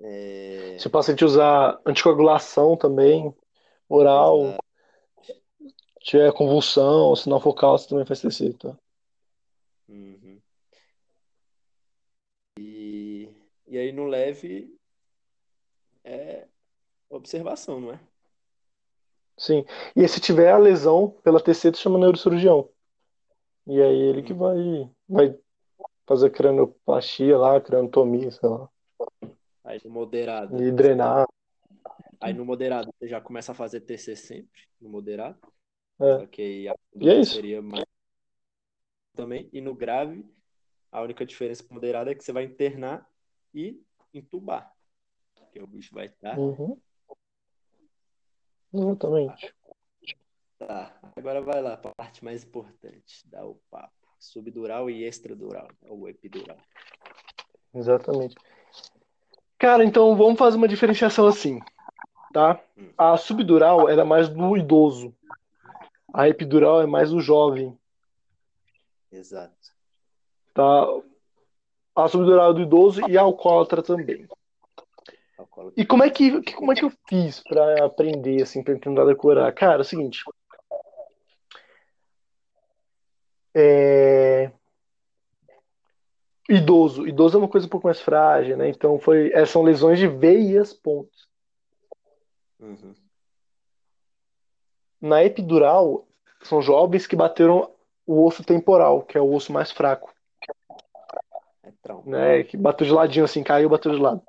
É... 0.00 0.76
Se 0.78 0.86
o 0.86 0.90
paciente 0.90 1.24
usar 1.24 1.80
anticoagulação 1.84 2.76
também, 2.76 3.34
oral, 3.88 4.56
tiver 6.00 6.32
convulsão, 6.32 7.14
sinal 7.16 7.40
focal, 7.40 7.76
você 7.76 7.88
também 7.88 8.06
faz 8.06 8.20
TC, 8.20 8.54
tá? 8.54 8.76
Uhum. 9.88 10.40
E, 12.58 13.28
e 13.66 13.78
aí 13.78 13.92
no 13.92 14.06
leve 14.06 14.74
é 16.04 16.46
observação, 17.10 17.80
não 17.80 17.92
é? 17.92 18.00
Sim. 19.36 19.64
E 19.94 20.06
se 20.08 20.20
tiver 20.20 20.50
a 20.50 20.58
lesão 20.58 21.10
pela 21.22 21.40
TC, 21.40 21.72
tu 21.72 21.78
chama 21.78 21.98
neurocirurgião. 21.98 22.68
E 23.66 23.80
aí 23.80 24.00
ele 24.00 24.22
que 24.22 24.32
vai, 24.32 24.90
vai 25.08 25.38
fazer 26.06 26.30
cranioplastia 26.30 27.36
lá, 27.36 27.60
craniostomia, 27.60 28.30
sei 28.30 28.48
lá, 28.48 28.68
Aí 29.68 29.78
no 29.84 29.90
moderado. 29.90 30.62
e 30.62 30.72
drenar. 30.72 31.26
Aí 32.18 32.32
no 32.32 32.42
moderado 32.42 32.90
você 32.98 33.06
já 33.06 33.20
começa 33.20 33.52
a 33.52 33.54
fazer 33.54 33.82
TC 33.82 34.16
sempre, 34.16 34.62
no 34.80 34.88
moderado. 34.88 35.38
É. 36.00 36.26
E 36.38 36.68
é 37.06 37.20
isso. 37.20 37.34
seria 37.34 37.60
mais 37.60 37.84
também. 39.14 39.46
E 39.52 39.60
no 39.60 39.74
grave, 39.74 40.24
a 40.90 41.02
única 41.02 41.26
diferença 41.26 41.62
pro 41.62 41.74
moderado 41.74 42.08
é 42.08 42.14
que 42.14 42.24
você 42.24 42.32
vai 42.32 42.44
internar 42.44 43.06
e 43.52 43.78
entubar. 44.14 44.74
Porque 45.34 45.60
o 45.60 45.66
bicho 45.66 45.94
vai 45.94 46.06
estar. 46.06 46.38
Uhum. 46.38 46.80
Exatamente. 48.72 49.54
Tá, 50.58 50.98
agora 51.14 51.42
vai 51.42 51.60
lá 51.60 51.76
para 51.76 51.90
a 51.90 51.94
parte 51.94 52.24
mais 52.24 52.42
importante, 52.42 53.28
dá 53.28 53.44
o 53.44 53.56
papo. 53.70 53.92
Subdural 54.18 54.88
e 54.88 55.04
extradural, 55.04 55.68
ou 55.82 56.08
epidural. 56.08 56.56
Exatamente. 57.74 58.34
Cara, 59.58 59.84
então 59.84 60.14
vamos 60.16 60.38
fazer 60.38 60.56
uma 60.56 60.68
diferenciação 60.68 61.26
assim, 61.26 61.60
tá? 62.32 62.60
A 62.96 63.16
subdural 63.16 63.88
ela 63.88 64.02
é 64.02 64.04
mais 64.04 64.28
do 64.28 64.56
idoso. 64.56 65.12
A 66.14 66.28
epidural 66.28 66.80
é 66.80 66.86
mais 66.86 67.10
do 67.10 67.20
jovem, 67.20 67.76
Exato. 69.10 69.52
tá? 70.54 70.86
A 71.94 72.08
subdural 72.08 72.52
é 72.52 72.54
do 72.54 72.62
idoso 72.62 73.08
e 73.08 73.18
a 73.18 73.22
alcoólatra 73.22 73.82
também. 73.82 74.28
E 75.76 75.84
como 75.84 76.02
é 76.04 76.10
que, 76.10 76.40
como 76.52 76.72
é 76.72 76.74
que 76.74 76.84
eu 76.84 76.92
fiz 77.08 77.42
pra 77.42 77.84
aprender, 77.84 78.42
assim, 78.42 78.62
pra 78.62 78.78
tentar 78.78 79.04
decorar? 79.04 79.52
Cara, 79.52 79.78
é 79.78 79.80
o 79.80 79.84
seguinte. 79.84 80.22
É... 83.54 83.97
Idoso. 86.48 87.06
Idoso 87.06 87.36
é 87.36 87.40
uma 87.40 87.48
coisa 87.48 87.66
um 87.66 87.70
pouco 87.70 87.86
mais 87.86 88.00
frágil, 88.00 88.56
né? 88.56 88.68
Então 88.70 88.98
foi, 88.98 89.30
é, 89.32 89.44
são 89.44 89.62
lesões 89.62 89.98
de 89.98 90.08
veias 90.08 90.72
pontes. 90.72 91.28
Uhum. 92.58 92.94
Na 95.00 95.22
epidural, 95.22 96.08
são 96.42 96.62
jovens 96.62 97.06
que 97.06 97.14
bateram 97.14 97.70
o 98.06 98.24
osso 98.24 98.42
temporal, 98.42 99.02
que 99.02 99.18
é 99.18 99.20
o 99.20 99.32
osso 99.32 99.52
mais 99.52 99.70
fraco, 99.70 100.12
É 101.62 101.72
né? 102.06 102.42
Que 102.42 102.56
bateu 102.56 102.86
de 102.86 102.92
ladinho 102.92 103.26
assim, 103.26 103.44
caiu, 103.44 103.68
bateu 103.68 103.94
de 103.94 104.00
lado. 104.00 104.22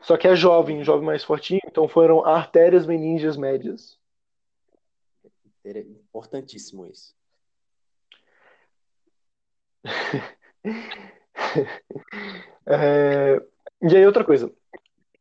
Só 0.00 0.16
que 0.16 0.26
é 0.26 0.34
jovem, 0.34 0.82
jovem 0.82 1.04
mais 1.04 1.22
fortinho, 1.22 1.60
então 1.66 1.86
foram 1.86 2.24
artérias 2.24 2.86
meníngeas 2.86 3.36
médias. 3.36 3.98
É 5.62 5.80
importantíssimo 5.80 6.86
isso. 6.86 7.14
É, 12.66 13.40
E 13.82 13.96
aí, 13.96 14.06
outra 14.06 14.24
coisa. 14.24 14.52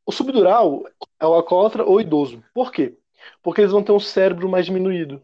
O 0.05 0.11
subdural 0.11 0.83
é 1.19 1.25
o 1.25 1.33
alcoólatra 1.33 1.83
ou 1.83 1.99
idoso. 2.01 2.43
Por 2.53 2.71
quê? 2.71 2.97
Porque 3.41 3.61
eles 3.61 3.71
vão 3.71 3.83
ter 3.83 3.91
um 3.91 3.99
cérebro 3.99 4.49
mais 4.49 4.65
diminuído. 4.65 5.23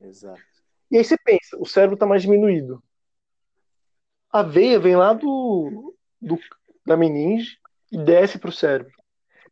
Exato. 0.00 0.42
E 0.90 0.98
aí 0.98 1.04
você 1.04 1.16
pensa, 1.18 1.56
o 1.58 1.66
cérebro 1.66 1.94
está 1.94 2.06
mais 2.06 2.22
diminuído. 2.22 2.82
A 4.30 4.42
veia 4.42 4.78
vem 4.78 4.96
lá 4.96 5.12
do, 5.12 5.96
do 6.20 6.38
da 6.84 6.96
meninge 6.96 7.58
e 7.90 7.98
desce 7.98 8.38
para 8.38 8.50
o 8.50 8.52
cérebro. 8.52 8.92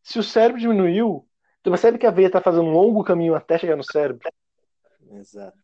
Se 0.02 0.18
o 0.18 0.22
cérebro 0.22 0.60
diminuiu, 0.60 1.26
você 1.62 1.70
percebe 1.70 1.98
que 1.98 2.06
a 2.06 2.10
veia 2.10 2.26
está 2.26 2.40
fazendo 2.40 2.64
um 2.64 2.72
longo 2.72 3.02
caminho 3.02 3.34
até 3.34 3.58
chegar 3.58 3.76
no 3.76 3.84
cérebro, 3.84 4.28
Exato. 5.12 5.58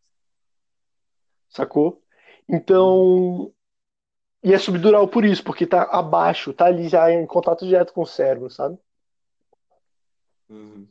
sacou? 1.48 2.02
Então, 2.48 3.52
e 4.42 4.54
é 4.54 4.58
subdural 4.58 5.06
por 5.06 5.24
isso, 5.24 5.44
porque 5.44 5.66
tá 5.66 5.82
abaixo, 5.82 6.52
tá 6.52 6.66
ali 6.66 6.88
já 6.88 7.12
em 7.12 7.26
contato 7.26 7.66
direto 7.66 7.92
com 7.92 8.02
o 8.02 8.06
cérebro, 8.06 8.50
sabe? 8.50 8.78
Uhum. 10.48 10.88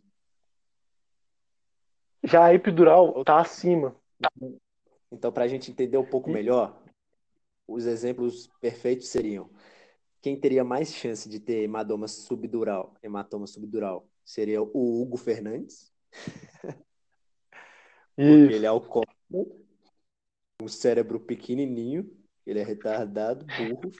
Já 2.23 2.45
a 2.45 2.53
epidural 2.53 3.23
tá 3.23 3.39
acima. 3.39 3.95
Então, 5.11 5.31
para 5.31 5.45
a 5.45 5.47
gente 5.47 5.71
entender 5.71 5.97
um 5.97 6.05
pouco 6.05 6.29
melhor, 6.29 6.79
os 7.67 7.85
exemplos 7.85 8.47
perfeitos 8.61 9.07
seriam: 9.07 9.49
quem 10.21 10.39
teria 10.39 10.63
mais 10.63 10.93
chance 10.93 11.27
de 11.27 11.39
ter 11.39 11.63
hematoma 11.63 12.07
subdural, 12.07 12.93
hematoma 13.01 13.47
subdural, 13.47 14.07
seria 14.23 14.61
o 14.61 15.01
Hugo 15.01 15.17
Fernandes, 15.17 15.91
porque 18.15 18.53
ele 18.53 18.65
é 18.65 18.69
alcoólatra, 18.69 19.15
um 20.61 20.67
cérebro 20.67 21.19
pequenininho, 21.19 22.15
ele 22.45 22.59
é 22.59 22.63
retardado, 22.63 23.45
burro, 23.45 23.91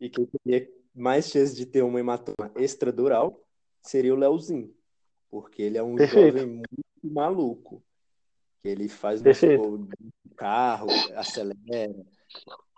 e 0.00 0.08
quem 0.08 0.26
teria 0.26 0.68
mais 0.94 1.28
chance 1.28 1.54
de 1.54 1.66
ter 1.66 1.82
uma 1.82 2.00
hematoma 2.00 2.50
extradural 2.56 3.40
seria 3.80 4.12
o 4.12 4.16
Leozinho, 4.16 4.74
porque 5.30 5.62
ele 5.62 5.78
é 5.78 5.82
um 5.82 5.96
Perfeito. 5.96 6.38
jovem 6.38 6.46
muito 6.46 6.74
maluco, 7.14 7.82
que 8.62 8.68
ele 8.68 8.88
faz 8.88 9.22
um 9.22 9.88
carro, 10.36 10.88
acelera, 11.14 12.06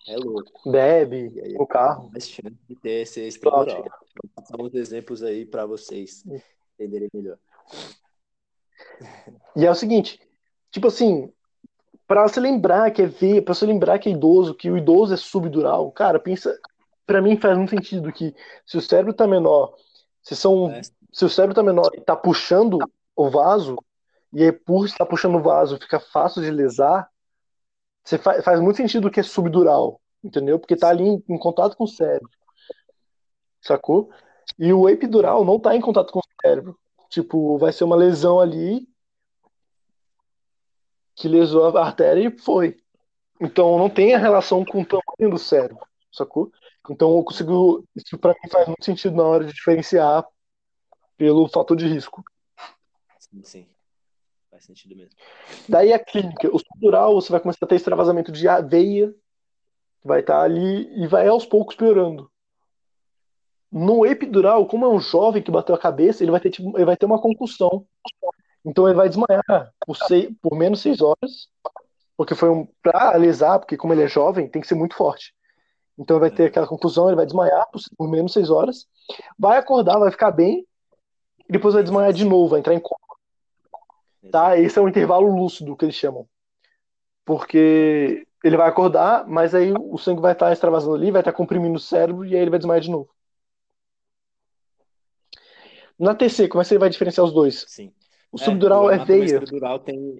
é 0.06 0.16
louco. 0.16 0.70
Bebe 0.70 1.40
aí 1.42 1.54
no 1.54 1.66
carro. 1.66 2.10
mais 2.10 2.28
chance 2.28 2.56
de 2.68 2.76
ter 2.76 3.02
esse 3.02 3.20
extradural. 3.20 3.82
Vou 3.82 4.30
passar 4.34 4.60
uns 4.60 4.74
exemplos 4.74 5.22
aí 5.22 5.44
para 5.44 5.66
vocês 5.66 6.24
entenderem 6.74 7.08
melhor. 7.12 7.38
E 9.56 9.66
é 9.66 9.70
o 9.70 9.74
seguinte, 9.74 10.20
tipo 10.70 10.88
assim, 10.88 11.32
pra 12.10 12.26
você 12.26 12.40
lembrar 12.40 12.90
que 12.90 13.02
é 13.02 13.06
veia, 13.06 13.40
pra 13.40 13.54
você 13.54 13.64
lembrar 13.64 14.00
que 14.00 14.08
é 14.08 14.12
idoso, 14.12 14.56
que 14.56 14.68
o 14.68 14.76
idoso 14.76 15.14
é 15.14 15.16
subdural, 15.16 15.92
cara, 15.92 16.18
pensa, 16.18 16.58
pra 17.06 17.22
mim 17.22 17.36
faz 17.36 17.56
muito 17.56 17.70
sentido 17.70 18.12
que 18.12 18.34
se 18.66 18.76
o 18.76 18.80
cérebro 18.80 19.14
tá 19.14 19.28
menor, 19.28 19.76
se 20.20 20.34
são, 20.34 20.72
É, 20.72 20.80
se 21.12 21.24
o 21.24 21.28
cérebro 21.30 21.54
tá 21.54 21.62
menor 21.62 21.88
e 21.94 22.00
tá 22.00 22.16
puxando 22.16 22.78
o 23.14 23.30
vaso, 23.30 23.76
e 24.32 24.42
aí 24.42 24.50
por 24.52 24.86
estar 24.86 25.06
puxando 25.06 25.36
o 25.36 25.42
vaso 25.42 25.78
fica 25.78 26.00
fácil 26.00 26.42
de 26.42 26.50
lesar, 26.50 27.08
você 28.04 28.18
fa- 28.18 28.42
faz 28.42 28.60
muito 28.60 28.78
sentido 28.78 29.10
que 29.10 29.20
é 29.20 29.22
subdural, 29.22 30.00
entendeu? 30.24 30.58
Porque 30.58 30.76
tá 30.76 30.88
ali 30.90 31.04
em, 31.04 31.24
em 31.30 31.38
contato 31.38 31.76
com 31.76 31.84
o 31.84 31.88
cérebro, 31.88 32.30
sacou? 33.60 34.10
E 34.58 34.72
o 34.72 34.88
epidural 34.88 35.44
não 35.44 35.58
tá 35.58 35.74
em 35.76 35.80
contato 35.80 36.12
com 36.12 36.18
o 36.20 36.22
cérebro. 36.42 36.78
Tipo, 37.08 37.58
vai 37.58 37.72
ser 37.72 37.84
uma 37.84 37.96
lesão 37.96 38.40
ali 38.40 38.86
que 41.20 41.28
lesou 41.28 41.76
a 41.76 41.84
artéria 41.84 42.28
e 42.28 42.38
foi. 42.38 42.78
Então 43.38 43.78
não 43.78 43.90
tem 43.90 44.14
a 44.14 44.18
relação 44.18 44.64
com 44.64 44.80
o 44.80 44.86
tamanho 44.86 45.34
do 45.34 45.38
cérebro, 45.38 45.86
sacou? 46.10 46.50
Então 46.88 47.14
eu 47.14 47.22
consigo. 47.22 47.84
Isso 47.94 48.18
pra 48.18 48.32
mim 48.32 48.50
faz 48.50 48.66
muito 48.66 48.84
sentido 48.84 49.14
na 49.14 49.24
hora 49.24 49.44
de 49.44 49.52
diferenciar 49.52 50.26
pelo 51.18 51.46
fator 51.48 51.76
de 51.76 51.86
risco. 51.86 52.24
sim, 53.18 53.42
sim. 53.42 53.68
Faz 54.50 54.64
sentido 54.64 54.96
mesmo. 54.96 55.14
Daí 55.68 55.92
a 55.92 55.98
clínica, 55.98 56.48
o 56.48 56.58
subdural, 56.58 57.14
você 57.14 57.30
vai 57.30 57.40
começar 57.40 57.64
a 57.64 57.68
ter 57.68 57.76
extravasamento 57.76 58.32
de 58.32 58.46
veia, 58.68 59.14
vai 60.02 60.20
estar 60.20 60.40
ali 60.40 60.90
e 61.02 61.06
vai 61.06 61.28
aos 61.28 61.44
poucos 61.44 61.76
piorando. 61.76 62.30
No 63.70 64.04
epidural, 64.04 64.66
como 64.66 64.86
é 64.86 64.88
um 64.88 64.98
jovem 64.98 65.42
que 65.42 65.50
bateu 65.50 65.74
a 65.74 65.78
cabeça, 65.78 66.24
ele 66.24 66.32
vai 66.32 66.40
ter, 66.40 66.50
tipo, 66.50 66.76
ele 66.76 66.86
vai 66.86 66.96
ter 66.96 67.06
uma 67.06 67.20
concussão. 67.20 67.86
Então 68.64 68.86
ele 68.86 68.96
vai 68.96 69.08
desmaiar 69.08 69.72
por, 69.84 69.96
seis, 69.96 70.30
por 70.42 70.56
menos 70.56 70.80
seis 70.80 71.00
horas, 71.00 71.48
porque 72.16 72.34
foi 72.34 72.50
um 72.50 72.66
para 72.82 73.10
alisar, 73.14 73.58
porque 73.58 73.76
como 73.76 73.92
ele 73.92 74.02
é 74.02 74.08
jovem, 74.08 74.48
tem 74.48 74.60
que 74.60 74.68
ser 74.68 74.74
muito 74.74 74.94
forte. 74.94 75.34
Então 75.98 76.16
ele 76.16 76.28
vai 76.28 76.30
ter 76.30 76.46
aquela 76.46 76.66
conclusão, 76.66 77.08
ele 77.08 77.16
vai 77.16 77.26
desmaiar 77.26 77.68
por, 77.70 77.80
por 77.96 78.08
menos 78.08 78.32
seis 78.32 78.50
horas, 78.50 78.86
vai 79.38 79.58
acordar, 79.58 79.98
vai 79.98 80.10
ficar 80.10 80.30
bem, 80.30 80.66
e 81.48 81.52
depois 81.52 81.74
vai 81.74 81.82
desmaiar 81.82 82.12
de 82.12 82.24
novo, 82.24 82.50
vai 82.50 82.60
entrar 82.60 82.74
em 82.74 82.80
coma. 82.80 83.00
Tá? 84.30 84.58
Esse 84.58 84.78
é 84.78 84.82
o 84.82 84.88
intervalo 84.88 85.34
lúcido 85.34 85.76
que 85.76 85.84
eles 85.84 85.94
chamam. 85.94 86.28
Porque 87.24 88.26
ele 88.42 88.56
vai 88.56 88.68
acordar, 88.68 89.26
mas 89.26 89.54
aí 89.54 89.72
o 89.72 89.98
sangue 89.98 90.20
vai 90.20 90.32
estar 90.32 90.52
extravasando 90.52 90.94
ali, 90.94 91.10
vai 91.10 91.20
estar 91.20 91.32
comprimindo 91.32 91.76
o 91.76 91.80
cérebro 91.80 92.24
e 92.24 92.34
aí 92.34 92.40
ele 92.40 92.50
vai 92.50 92.58
desmaiar 92.58 92.80
de 92.80 92.90
novo. 92.90 93.10
Na 95.98 96.14
TC, 96.14 96.48
como 96.48 96.62
é 96.62 96.64
que 96.64 96.68
você 96.68 96.78
vai 96.78 96.88
diferenciar 96.88 97.26
os 97.26 97.32
dois? 97.32 97.64
Sim. 97.68 97.92
O 98.32 98.38
subdural 98.38 98.84
o 98.84 98.90
é, 98.90 98.94
hematoma 98.94 99.18
veia. 99.18 99.24
extradural 99.24 99.80
tem 99.80 100.18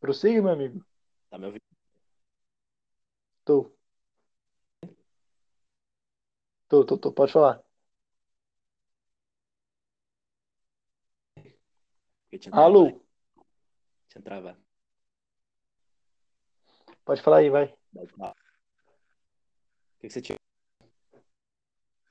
Prossiga, 0.00 0.40
meu 0.40 0.52
amigo. 0.52 0.84
Tá 1.28 1.38
me 1.38 1.46
ouvindo? 1.46 1.62
Tô. 3.44 3.72
Tô, 6.68 6.84
tô, 6.84 6.96
tô. 6.98 7.12
Pode 7.12 7.32
falar. 7.32 7.62
Alô? 12.52 13.02
Tinha 14.08 14.22
travado. 14.22 14.58
Pode 17.04 17.22
falar 17.22 17.38
aí, 17.38 17.50
vai. 17.50 17.74
Pode 17.92 18.12
falar. 18.12 18.32
O 18.32 18.34
que 20.00 20.06
que 20.06 20.10
você 20.10 20.22
tinha? 20.22 20.38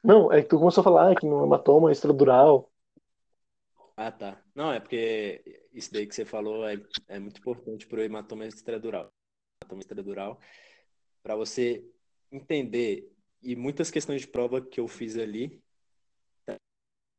Não, 0.08 0.32
é 0.32 0.42
que 0.42 0.48
tu 0.48 0.58
começou 0.58 0.80
a 0.80 0.84
falar 0.86 1.16
que 1.16 1.26
no 1.26 1.44
hematoma 1.44 1.92
extradural. 1.92 2.72
Ah, 3.98 4.10
tá. 4.10 4.42
Não, 4.56 4.72
é 4.72 4.80
porque 4.80 5.66
isso 5.74 5.92
daí 5.92 6.08
que 6.08 6.16
você 6.16 6.24
falou 6.24 6.66
é, 6.66 6.82
é 7.10 7.20
muito 7.20 7.40
importante 7.40 7.86
para 7.86 8.00
o 8.00 8.02
hematoma 8.02 8.46
extradural. 8.46 9.12
Hematoma 9.62 9.82
extradural, 9.82 10.40
para 11.22 11.36
você 11.36 11.86
entender, 12.32 13.12
e 13.42 13.54
muitas 13.54 13.92
questões 13.92 14.22
de 14.22 14.30
prova 14.30 14.62
que 14.62 14.80
eu 14.80 14.88
fiz 14.88 15.18
ali, 15.18 15.62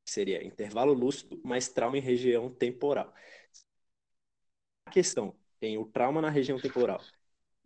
seria 0.07 0.43
intervalo 0.43 0.95
lúcido 0.95 1.39
mais 1.45 1.69
trauma 1.69 1.99
em 1.99 2.01
região 2.01 2.51
temporal. 2.51 3.13
A 4.87 4.91
questão, 4.91 5.37
tem 5.61 5.77
o 5.77 5.85
trauma 5.85 6.23
na 6.23 6.31
região 6.31 6.59
temporal. 6.59 7.03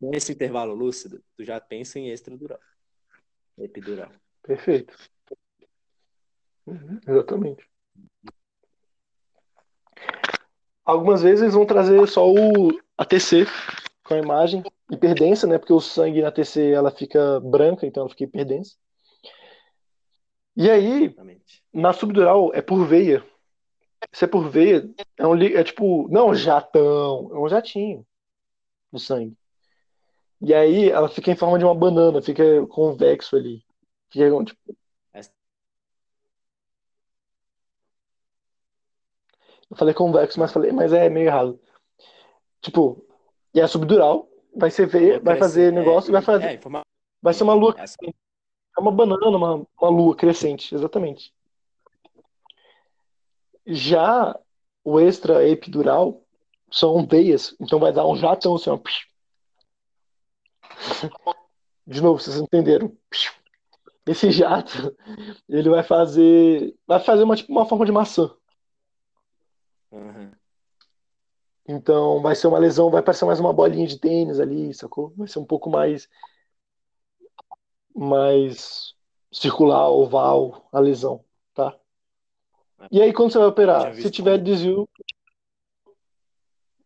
Nesse 0.00 0.32
intervalo 0.32 0.74
lúcido, 0.74 1.22
tu 1.36 1.44
já 1.44 1.60
pensa 1.60 2.00
em 2.00 2.08
extradural, 2.10 2.58
epidural. 3.56 4.10
Perfeito. 4.42 4.96
Uhum, 6.66 7.00
exatamente. 7.06 7.68
Algumas 10.84 11.22
vezes 11.22 11.42
eles 11.42 11.54
vão 11.54 11.64
trazer 11.64 12.06
só 12.08 12.28
o 12.28 12.70
a 12.96 13.04
TC 13.04 13.46
com 14.04 14.14
a 14.14 14.18
imagem, 14.18 14.62
hiperdensa, 14.90 15.46
né? 15.46 15.58
Porque 15.58 15.72
o 15.72 15.80
sangue 15.80 16.22
na 16.22 16.32
TC 16.32 16.72
ela 16.72 16.90
fica 16.90 17.40
branca, 17.40 17.86
então 17.86 18.02
ela 18.02 18.10
fica 18.10 18.24
hiperdensa. 18.24 18.76
E 20.56 20.70
aí, 20.70 21.04
Exatamente. 21.04 21.62
na 21.72 21.92
subdural 21.92 22.52
é 22.52 22.60
por 22.60 22.84
veia. 22.84 23.24
Se 24.12 24.24
é 24.24 24.28
por 24.28 24.50
veia, 24.50 24.90
é, 25.16 25.26
um, 25.26 25.40
é 25.40 25.64
tipo, 25.64 26.08
não 26.10 26.34
jatão, 26.34 27.30
é 27.32 27.38
um 27.38 27.48
jatinho 27.48 28.04
no 28.90 28.98
sangue. 28.98 29.36
E 30.40 30.52
aí 30.52 30.90
ela 30.90 31.08
fica 31.08 31.30
em 31.30 31.36
forma 31.36 31.58
de 31.58 31.64
uma 31.64 31.74
banana, 31.74 32.20
fica 32.20 32.66
convexo 32.66 33.36
ali. 33.36 33.64
Fica, 34.12 34.44
tipo, 34.44 34.76
eu 39.70 39.76
falei 39.76 39.94
convexo, 39.94 40.38
mas 40.38 40.52
falei, 40.52 40.70
mas 40.70 40.92
é 40.92 41.08
meio 41.08 41.26
errado. 41.26 41.58
Tipo, 42.60 43.02
e 43.54 43.60
é 43.60 43.66
subdural, 43.66 44.28
vai 44.54 44.70
ser 44.70 44.86
veia, 44.86 45.18
vai 45.18 45.38
fazer 45.38 45.72
negócio, 45.72 46.12
vai 46.12 46.20
fazer, 46.22 46.44
É, 46.50 46.54
informa- 46.54 46.82
vai 47.22 47.32
ser 47.32 47.42
uma 47.44 47.54
lua, 47.54 47.74
Essa- 47.78 47.96
é 48.04 48.80
uma 48.80 48.92
banana, 48.92 49.26
uma, 49.28 49.66
uma 49.80 49.90
lua 49.90 50.14
crescente, 50.14 50.74
exatamente. 50.74 51.32
Já 53.66 54.38
o 54.84 55.00
extra 55.00 55.48
epidural 55.48 56.22
são 56.70 57.06
veias, 57.06 57.54
então 57.60 57.78
vai 57.78 57.92
dar 57.92 58.06
um 58.06 58.16
jatão 58.16 58.56
assim, 58.56 58.70
ó. 58.70 58.78
De 61.86 62.00
novo, 62.00 62.20
vocês 62.20 62.36
entenderam. 62.36 62.96
Esse 64.06 64.30
jato, 64.30 64.96
ele 65.48 65.70
vai 65.70 65.82
fazer, 65.82 66.74
vai 66.86 66.98
fazer 67.00 67.22
uma 67.22 67.36
tipo 67.36 67.52
uma 67.52 67.66
forma 67.66 67.86
de 67.86 67.92
maçã. 67.92 68.34
Aham. 69.92 70.32
Então 71.68 72.20
vai 72.20 72.34
ser 72.34 72.48
uma 72.48 72.58
lesão, 72.58 72.90
vai 72.90 73.02
parecer 73.02 73.24
mais 73.24 73.38
uma 73.38 73.52
bolinha 73.52 73.86
de 73.86 73.98
tênis 73.98 74.40
ali, 74.40 74.74
sacou? 74.74 75.12
Vai 75.16 75.28
ser 75.28 75.38
um 75.38 75.44
pouco 75.44 75.70
mais 75.70 76.08
mais 77.94 78.94
circular, 79.30 79.88
oval 79.88 80.68
a 80.72 80.80
lesão, 80.80 81.24
tá? 81.54 81.78
E 82.90 83.00
aí 83.00 83.12
quando 83.12 83.30
você 83.32 83.38
vai 83.38 83.46
operar, 83.46 83.94
se 83.94 84.10
tiver 84.10 84.38
como, 84.38 84.44
desvio, 84.44 84.88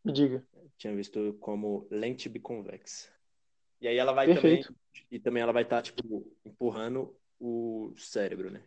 me 0.04 0.12
diga. 0.12 0.46
tinha 0.76 0.94
visto 0.94 1.34
como 1.40 1.86
lente 1.90 2.28
biconvexa. 2.28 3.15
E 3.80 3.88
aí 3.88 3.96
ela 3.96 4.12
vai 4.12 4.26
também, 4.26 4.62
Perfeito. 4.62 4.74
e 5.10 5.18
também 5.18 5.42
ela 5.42 5.52
vai 5.52 5.62
estar, 5.62 5.82
tipo, 5.82 6.26
empurrando 6.44 7.14
o 7.38 7.92
cérebro, 7.96 8.50
né? 8.50 8.62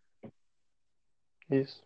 Isso. 1.49 1.83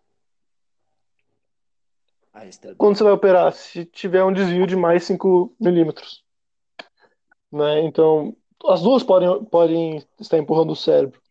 A 2.34 2.46
extra 2.46 2.76
Quando 2.76 2.98
você 2.98 3.04
vai 3.04 3.14
operar, 3.14 3.54
se 3.54 3.86
tiver 3.86 4.24
um 4.24 4.34
desvio 4.34 4.68
de 4.68 4.76
mais 4.76 5.04
5 5.04 5.56
milímetros, 5.60 6.24
né? 7.52 7.82
Então, 7.82 8.36
as 8.66 8.82
duas 8.82 9.04
podem, 9.04 9.46
podem 9.46 10.04
estar 10.20 10.38
empurrando 10.38 10.72
o 10.72 10.76
cérebro. 10.76 11.22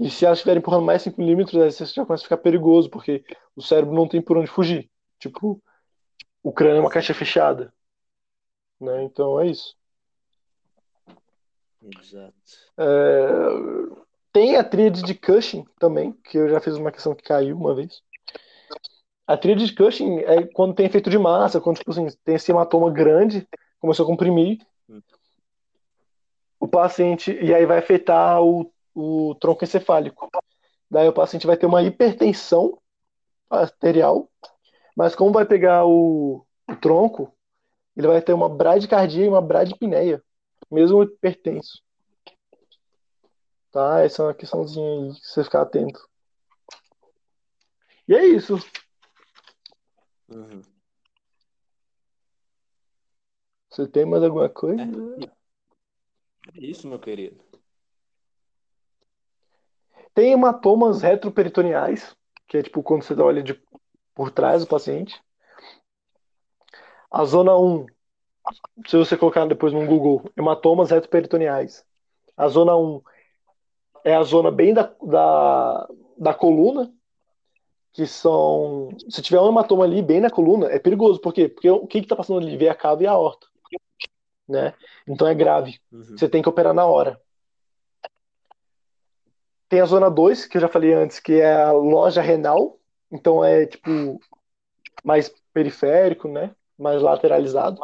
E 0.00 0.10
se 0.10 0.24
elas 0.24 0.38
estiverem 0.38 0.60
empurrando 0.60 0.84
mais 0.84 1.02
5 1.02 1.20
milímetros, 1.20 1.60
aí 1.60 1.70
você 1.70 1.84
já 1.84 2.04
começa 2.04 2.22
a 2.22 2.26
ficar 2.26 2.38
perigoso, 2.38 2.88
porque 2.88 3.24
o 3.54 3.62
cérebro 3.62 3.94
não 3.94 4.08
tem 4.08 4.22
por 4.22 4.38
onde 4.38 4.50
fugir. 4.50 4.90
Tipo, 5.18 5.62
o 6.42 6.52
crânio 6.52 6.78
é 6.78 6.80
uma 6.80 6.90
caixa 6.90 7.14
fechada, 7.14 7.72
né? 8.80 9.04
Então 9.04 9.40
é 9.40 9.48
isso. 9.48 9.76
Exato. 11.84 12.34
É, 12.78 14.04
Tem 14.32 14.56
a 14.56 14.64
tríade 14.64 15.02
de 15.02 15.14
Cushing 15.14 15.64
também, 15.78 16.12
que 16.24 16.38
eu 16.38 16.48
já 16.48 16.60
fiz 16.60 16.74
uma 16.76 16.90
questão 16.90 17.14
que 17.14 17.22
caiu 17.22 17.56
uma 17.56 17.74
vez. 17.74 18.02
A 19.26 19.36
tríade 19.36 19.66
de 19.66 19.74
Cushing 19.74 20.18
é 20.20 20.46
quando 20.48 20.74
tem 20.74 20.86
efeito 20.86 21.08
de 21.08 21.18
massa, 21.18 21.60
quando 21.60 21.78
tipo 21.78 21.90
assim, 21.90 22.06
tem 22.24 22.34
esse 22.34 22.50
hematoma 22.50 22.90
grande, 22.90 23.48
começou 23.80 24.04
a 24.04 24.08
comprimir, 24.08 24.58
Hum. 24.88 25.00
o 26.60 26.68
paciente, 26.68 27.32
e 27.32 27.54
aí 27.54 27.64
vai 27.64 27.78
afetar 27.78 28.42
o, 28.42 28.70
o 28.94 29.34
tronco 29.36 29.64
encefálico. 29.64 30.28
Daí 30.90 31.08
o 31.08 31.12
paciente 31.12 31.46
vai 31.46 31.56
ter 31.56 31.66
uma 31.66 31.82
hipertensão 31.82 32.78
arterial, 33.48 34.28
mas 34.96 35.14
como 35.14 35.32
vai 35.32 35.46
pegar 35.46 35.86
o, 35.86 36.44
o 36.68 36.76
tronco, 36.76 37.32
ele 37.96 38.06
vai 38.06 38.20
ter 38.20 38.32
uma 38.32 38.48
bradicardia 38.48 39.24
e 39.24 39.28
uma 39.28 39.40
bradipneia, 39.40 40.22
mesmo 40.74 41.02
hipertenso. 41.02 41.82
Tá? 43.70 44.00
Essa 44.00 44.22
é 44.22 44.26
uma 44.26 44.34
questãozinha 44.34 44.86
aí, 44.86 45.14
que 45.20 45.26
você 45.26 45.44
ficar 45.44 45.62
atento. 45.62 46.08
E 48.06 48.14
é 48.14 48.24
isso. 48.26 48.58
Uhum. 50.28 50.62
Você 53.70 53.88
tem 53.88 54.04
mais 54.04 54.22
alguma 54.22 54.48
coisa? 54.48 54.82
É 56.54 56.60
isso, 56.60 56.86
meu 56.86 56.98
querido. 56.98 57.42
Tem 60.14 60.32
hematomas 60.32 61.02
retroperitoneais, 61.02 62.16
que 62.46 62.58
é 62.58 62.62
tipo 62.62 62.82
quando 62.84 63.02
você 63.02 63.14
olha 63.14 63.42
de, 63.42 63.60
por 64.14 64.30
trás 64.30 64.62
do 64.62 64.68
paciente. 64.68 65.20
A 67.10 67.24
zona 67.24 67.56
1, 67.58 67.86
se 68.86 68.96
você 68.96 69.16
colocar 69.16 69.46
depois 69.46 69.72
no 69.72 69.86
Google, 69.86 70.30
hematomas 70.36 70.90
retroperitoneais. 70.90 71.84
A 72.36 72.48
zona 72.48 72.76
1 72.76 73.00
é 74.04 74.14
a 74.14 74.22
zona 74.22 74.50
bem 74.50 74.74
da, 74.74 74.92
da, 75.02 75.88
da 76.18 76.34
coluna, 76.34 76.92
que 77.92 78.06
são. 78.06 78.90
Se 79.08 79.22
tiver 79.22 79.40
um 79.40 79.48
hematoma 79.48 79.84
ali 79.84 80.02
bem 80.02 80.20
na 80.20 80.30
coluna, 80.30 80.66
é 80.66 80.78
perigoso. 80.78 81.20
Por 81.20 81.32
quê? 81.32 81.48
Porque 81.48 81.70
o 81.70 81.86
que 81.86 81.98
está 81.98 82.16
passando 82.16 82.40
ali? 82.40 82.56
Vê 82.56 82.68
a 82.68 82.74
cava 82.74 83.02
e 83.02 83.06
a 83.06 83.12
aorta. 83.12 83.46
Né? 84.46 84.74
Então 85.08 85.26
é 85.26 85.34
grave. 85.34 85.80
Uhum. 85.90 86.04
Você 86.04 86.28
tem 86.28 86.42
que 86.42 86.48
operar 86.48 86.74
na 86.74 86.84
hora. 86.84 87.18
Tem 89.68 89.80
a 89.80 89.86
zona 89.86 90.10
2, 90.10 90.46
que 90.46 90.58
eu 90.58 90.60
já 90.60 90.68
falei 90.68 90.92
antes, 90.92 91.18
que 91.18 91.40
é 91.40 91.62
a 91.62 91.72
loja 91.72 92.20
renal. 92.20 92.78
Então 93.10 93.44
é 93.44 93.64
tipo 93.66 94.20
mais 95.02 95.32
periférico, 95.52 96.28
né? 96.28 96.54
Mais 96.76 97.00
lateralizado. 97.00 97.80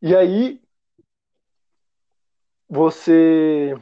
E 0.00 0.14
aí 0.14 0.60
você 2.68 3.74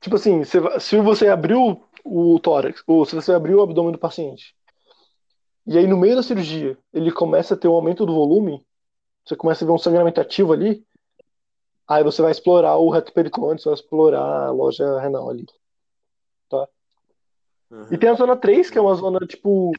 tipo 0.00 0.16
assim, 0.16 0.42
se 0.44 1.00
você 1.00 1.28
abriu 1.28 1.82
o 2.04 2.38
tórax, 2.40 2.82
ou 2.86 3.04
se 3.04 3.14
você 3.14 3.32
abriu 3.32 3.58
o 3.58 3.62
abdômen 3.62 3.92
do 3.92 3.98
paciente, 3.98 4.54
e 5.66 5.78
aí 5.78 5.86
no 5.86 5.96
meio 5.96 6.16
da 6.16 6.22
cirurgia 6.22 6.76
ele 6.92 7.10
começa 7.12 7.54
a 7.54 7.56
ter 7.56 7.68
um 7.68 7.74
aumento 7.74 8.04
do 8.04 8.14
volume, 8.14 8.64
você 9.24 9.36
começa 9.36 9.64
a 9.64 9.66
ver 9.66 9.72
um 9.72 9.78
sangramento 9.78 10.20
ativo 10.20 10.52
ali, 10.52 10.84
aí 11.86 12.02
você 12.02 12.20
vai 12.20 12.32
explorar 12.32 12.76
o 12.76 12.90
reto 12.90 13.12
peritônio, 13.12 13.58
você 13.58 13.68
vai 13.68 13.74
explorar 13.74 14.46
a 14.46 14.50
loja 14.50 14.98
renal 15.00 15.30
ali. 15.30 15.46
Tá? 16.48 16.68
Uhum. 17.70 17.86
E 17.90 17.98
tem 17.98 18.10
a 18.10 18.14
zona 18.14 18.36
3, 18.36 18.70
que 18.70 18.78
é 18.78 18.80
uma 18.80 18.94
zona, 18.94 19.20
tipo, 19.20 19.72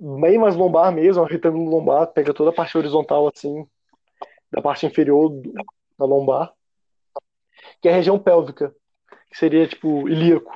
bem 0.00 0.38
mais 0.38 0.56
lombar 0.56 0.92
mesmo, 0.92 1.22
um 1.22 1.26
retângulo 1.26 1.70
lombar, 1.70 2.06
pega 2.08 2.34
toda 2.34 2.50
a 2.50 2.52
parte 2.52 2.76
horizontal, 2.76 3.28
assim, 3.28 3.66
da 4.50 4.62
parte 4.62 4.86
inferior 4.86 5.30
do- 5.30 5.52
da 5.98 6.04
lombar, 6.04 6.52
que 7.80 7.88
é 7.88 7.92
a 7.92 7.96
região 7.96 8.18
pélvica, 8.18 8.74
que 9.30 9.38
seria, 9.38 9.66
tipo, 9.66 10.08
ilíaco. 10.08 10.52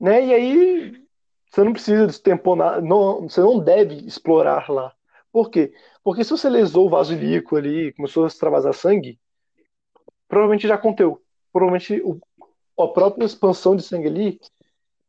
Né? 0.00 0.26
E 0.26 0.34
aí, 0.34 1.06
você 1.50 1.64
não 1.64 1.72
precisa 1.72 2.06
destemponar, 2.06 2.82
não, 2.82 3.22
você 3.28 3.40
não 3.40 3.58
deve 3.58 3.94
explorar 4.06 4.70
lá. 4.70 4.92
Por 5.32 5.50
quê? 5.50 5.72
Porque 6.02 6.24
se 6.24 6.30
você 6.30 6.48
lesou 6.48 6.86
o 6.86 6.90
vaso 6.90 7.12
ilíaco 7.12 7.56
ali, 7.56 7.92
começou 7.92 8.24
a 8.24 8.28
extravasar 8.28 8.74
sangue, 8.74 9.18
provavelmente 10.28 10.68
já 10.68 10.78
conteu. 10.78 11.22
Provavelmente 11.52 12.00
o, 12.02 12.20
a 12.82 12.88
própria 12.88 13.24
expansão 13.24 13.76
de 13.76 13.82
sangue 13.82 14.08
ali 14.08 14.40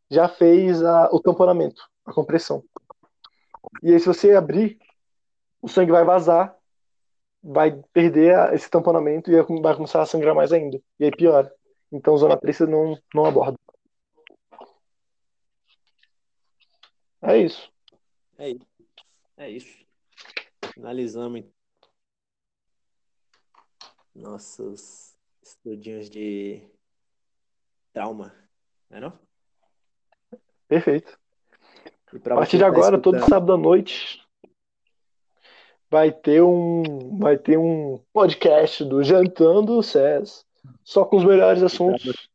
já 0.10 0.28
fez 0.28 0.84
a- 0.84 1.10
o 1.12 1.20
tamponamento, 1.20 1.82
a 2.06 2.14
compressão. 2.14 2.64
E 3.84 3.94
aí, 3.94 4.00
se 4.00 4.06
você 4.08 4.34
abrir, 4.34 4.80
o 5.62 5.68
sangue 5.68 5.92
vai 5.92 6.04
vazar, 6.04 6.56
vai 7.44 7.72
perder 7.94 8.54
esse 8.54 8.70
tamponamento 8.70 9.32
e 9.32 9.36
vai 9.62 9.76
começar 9.76 10.02
a 10.02 10.06
sangrar 10.06 10.36
mais 10.36 10.52
ainda. 10.52 10.82
E 11.00 11.06
aí 11.06 11.12
piora. 11.12 11.54
Então, 11.92 12.18
zona 12.18 12.38
3 12.38 12.58
você 12.58 12.66
não, 12.66 12.98
não 13.14 13.26
aborda. 13.26 13.58
É 17.22 17.38
isso. 17.38 17.72
É 18.38 18.50
isso. 18.50 18.68
É 19.38 19.50
isso. 19.50 19.86
Finalizamos 20.74 21.46
nossos 24.14 25.16
estudinhos 25.42 26.10
de 26.10 26.62
trauma, 27.94 28.34
não 28.90 28.98
é 28.98 29.02
não? 29.02 29.20
Perfeito. 30.68 31.18
A 32.26 32.36
partir 32.36 32.58
de 32.58 32.64
tá 32.64 32.68
agora, 32.68 33.00
todo 33.00 33.20
sábado 33.20 33.54
à 33.54 33.58
noite, 33.58 34.22
vai 35.90 36.12
ter 36.12 36.42
um, 36.42 37.18
vai 37.18 37.38
ter 37.38 37.58
um 37.58 38.00
podcast 38.12 38.84
do 38.84 39.04
Jantando 39.04 39.82
Cés, 39.82 40.46
só 40.84 41.06
com 41.06 41.18
os 41.18 41.24
melhores 41.24 41.64
assuntos, 41.64 42.30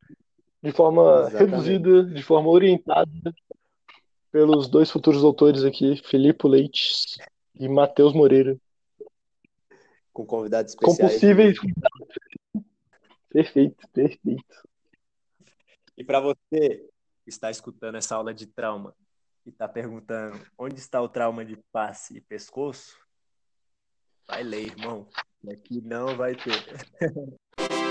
de 0.63 0.73
forma 0.73 1.27
Exatamente. 1.29 1.51
reduzida, 1.51 2.05
de 2.05 2.23
forma 2.23 2.49
orientada, 2.49 3.35
pelos 4.31 4.69
dois 4.69 4.91
futuros 4.91 5.21
doutores 5.21 5.65
aqui, 5.65 5.97
Filipe 6.05 6.49
Leite 6.49 7.21
e 7.55 7.69
Matheus 7.69 8.15
Moreira, 8.15 8.57
com 10.13 10.25
convidados 10.25 10.75
com 10.75 10.91
especiais. 10.91 11.15
possíveis. 11.15 11.59
Perfeito, 13.29 13.89
perfeito. 13.93 14.69
E 15.97 16.05
para 16.05 16.21
você 16.21 16.87
que 17.25 17.31
está 17.31 17.51
escutando 17.51 17.97
essa 17.97 18.17
aula 18.17 18.35
de 18.35 18.47
trauma 18.47 18.95
e 19.45 19.51
está 19.51 19.69
perguntando 19.69 20.45
onde 20.57 20.77
está 20.77 21.01
o 21.01 21.09
trauma 21.09 21.45
de 21.45 21.57
face 21.73 22.17
e 22.17 22.21
pescoço, 22.21 22.97
vai 24.27 24.43
ler, 24.43 24.67
irmão. 24.67 25.09
Aqui 25.51 25.81
não 25.81 26.17
vai 26.17 26.35
ter. 26.35 26.53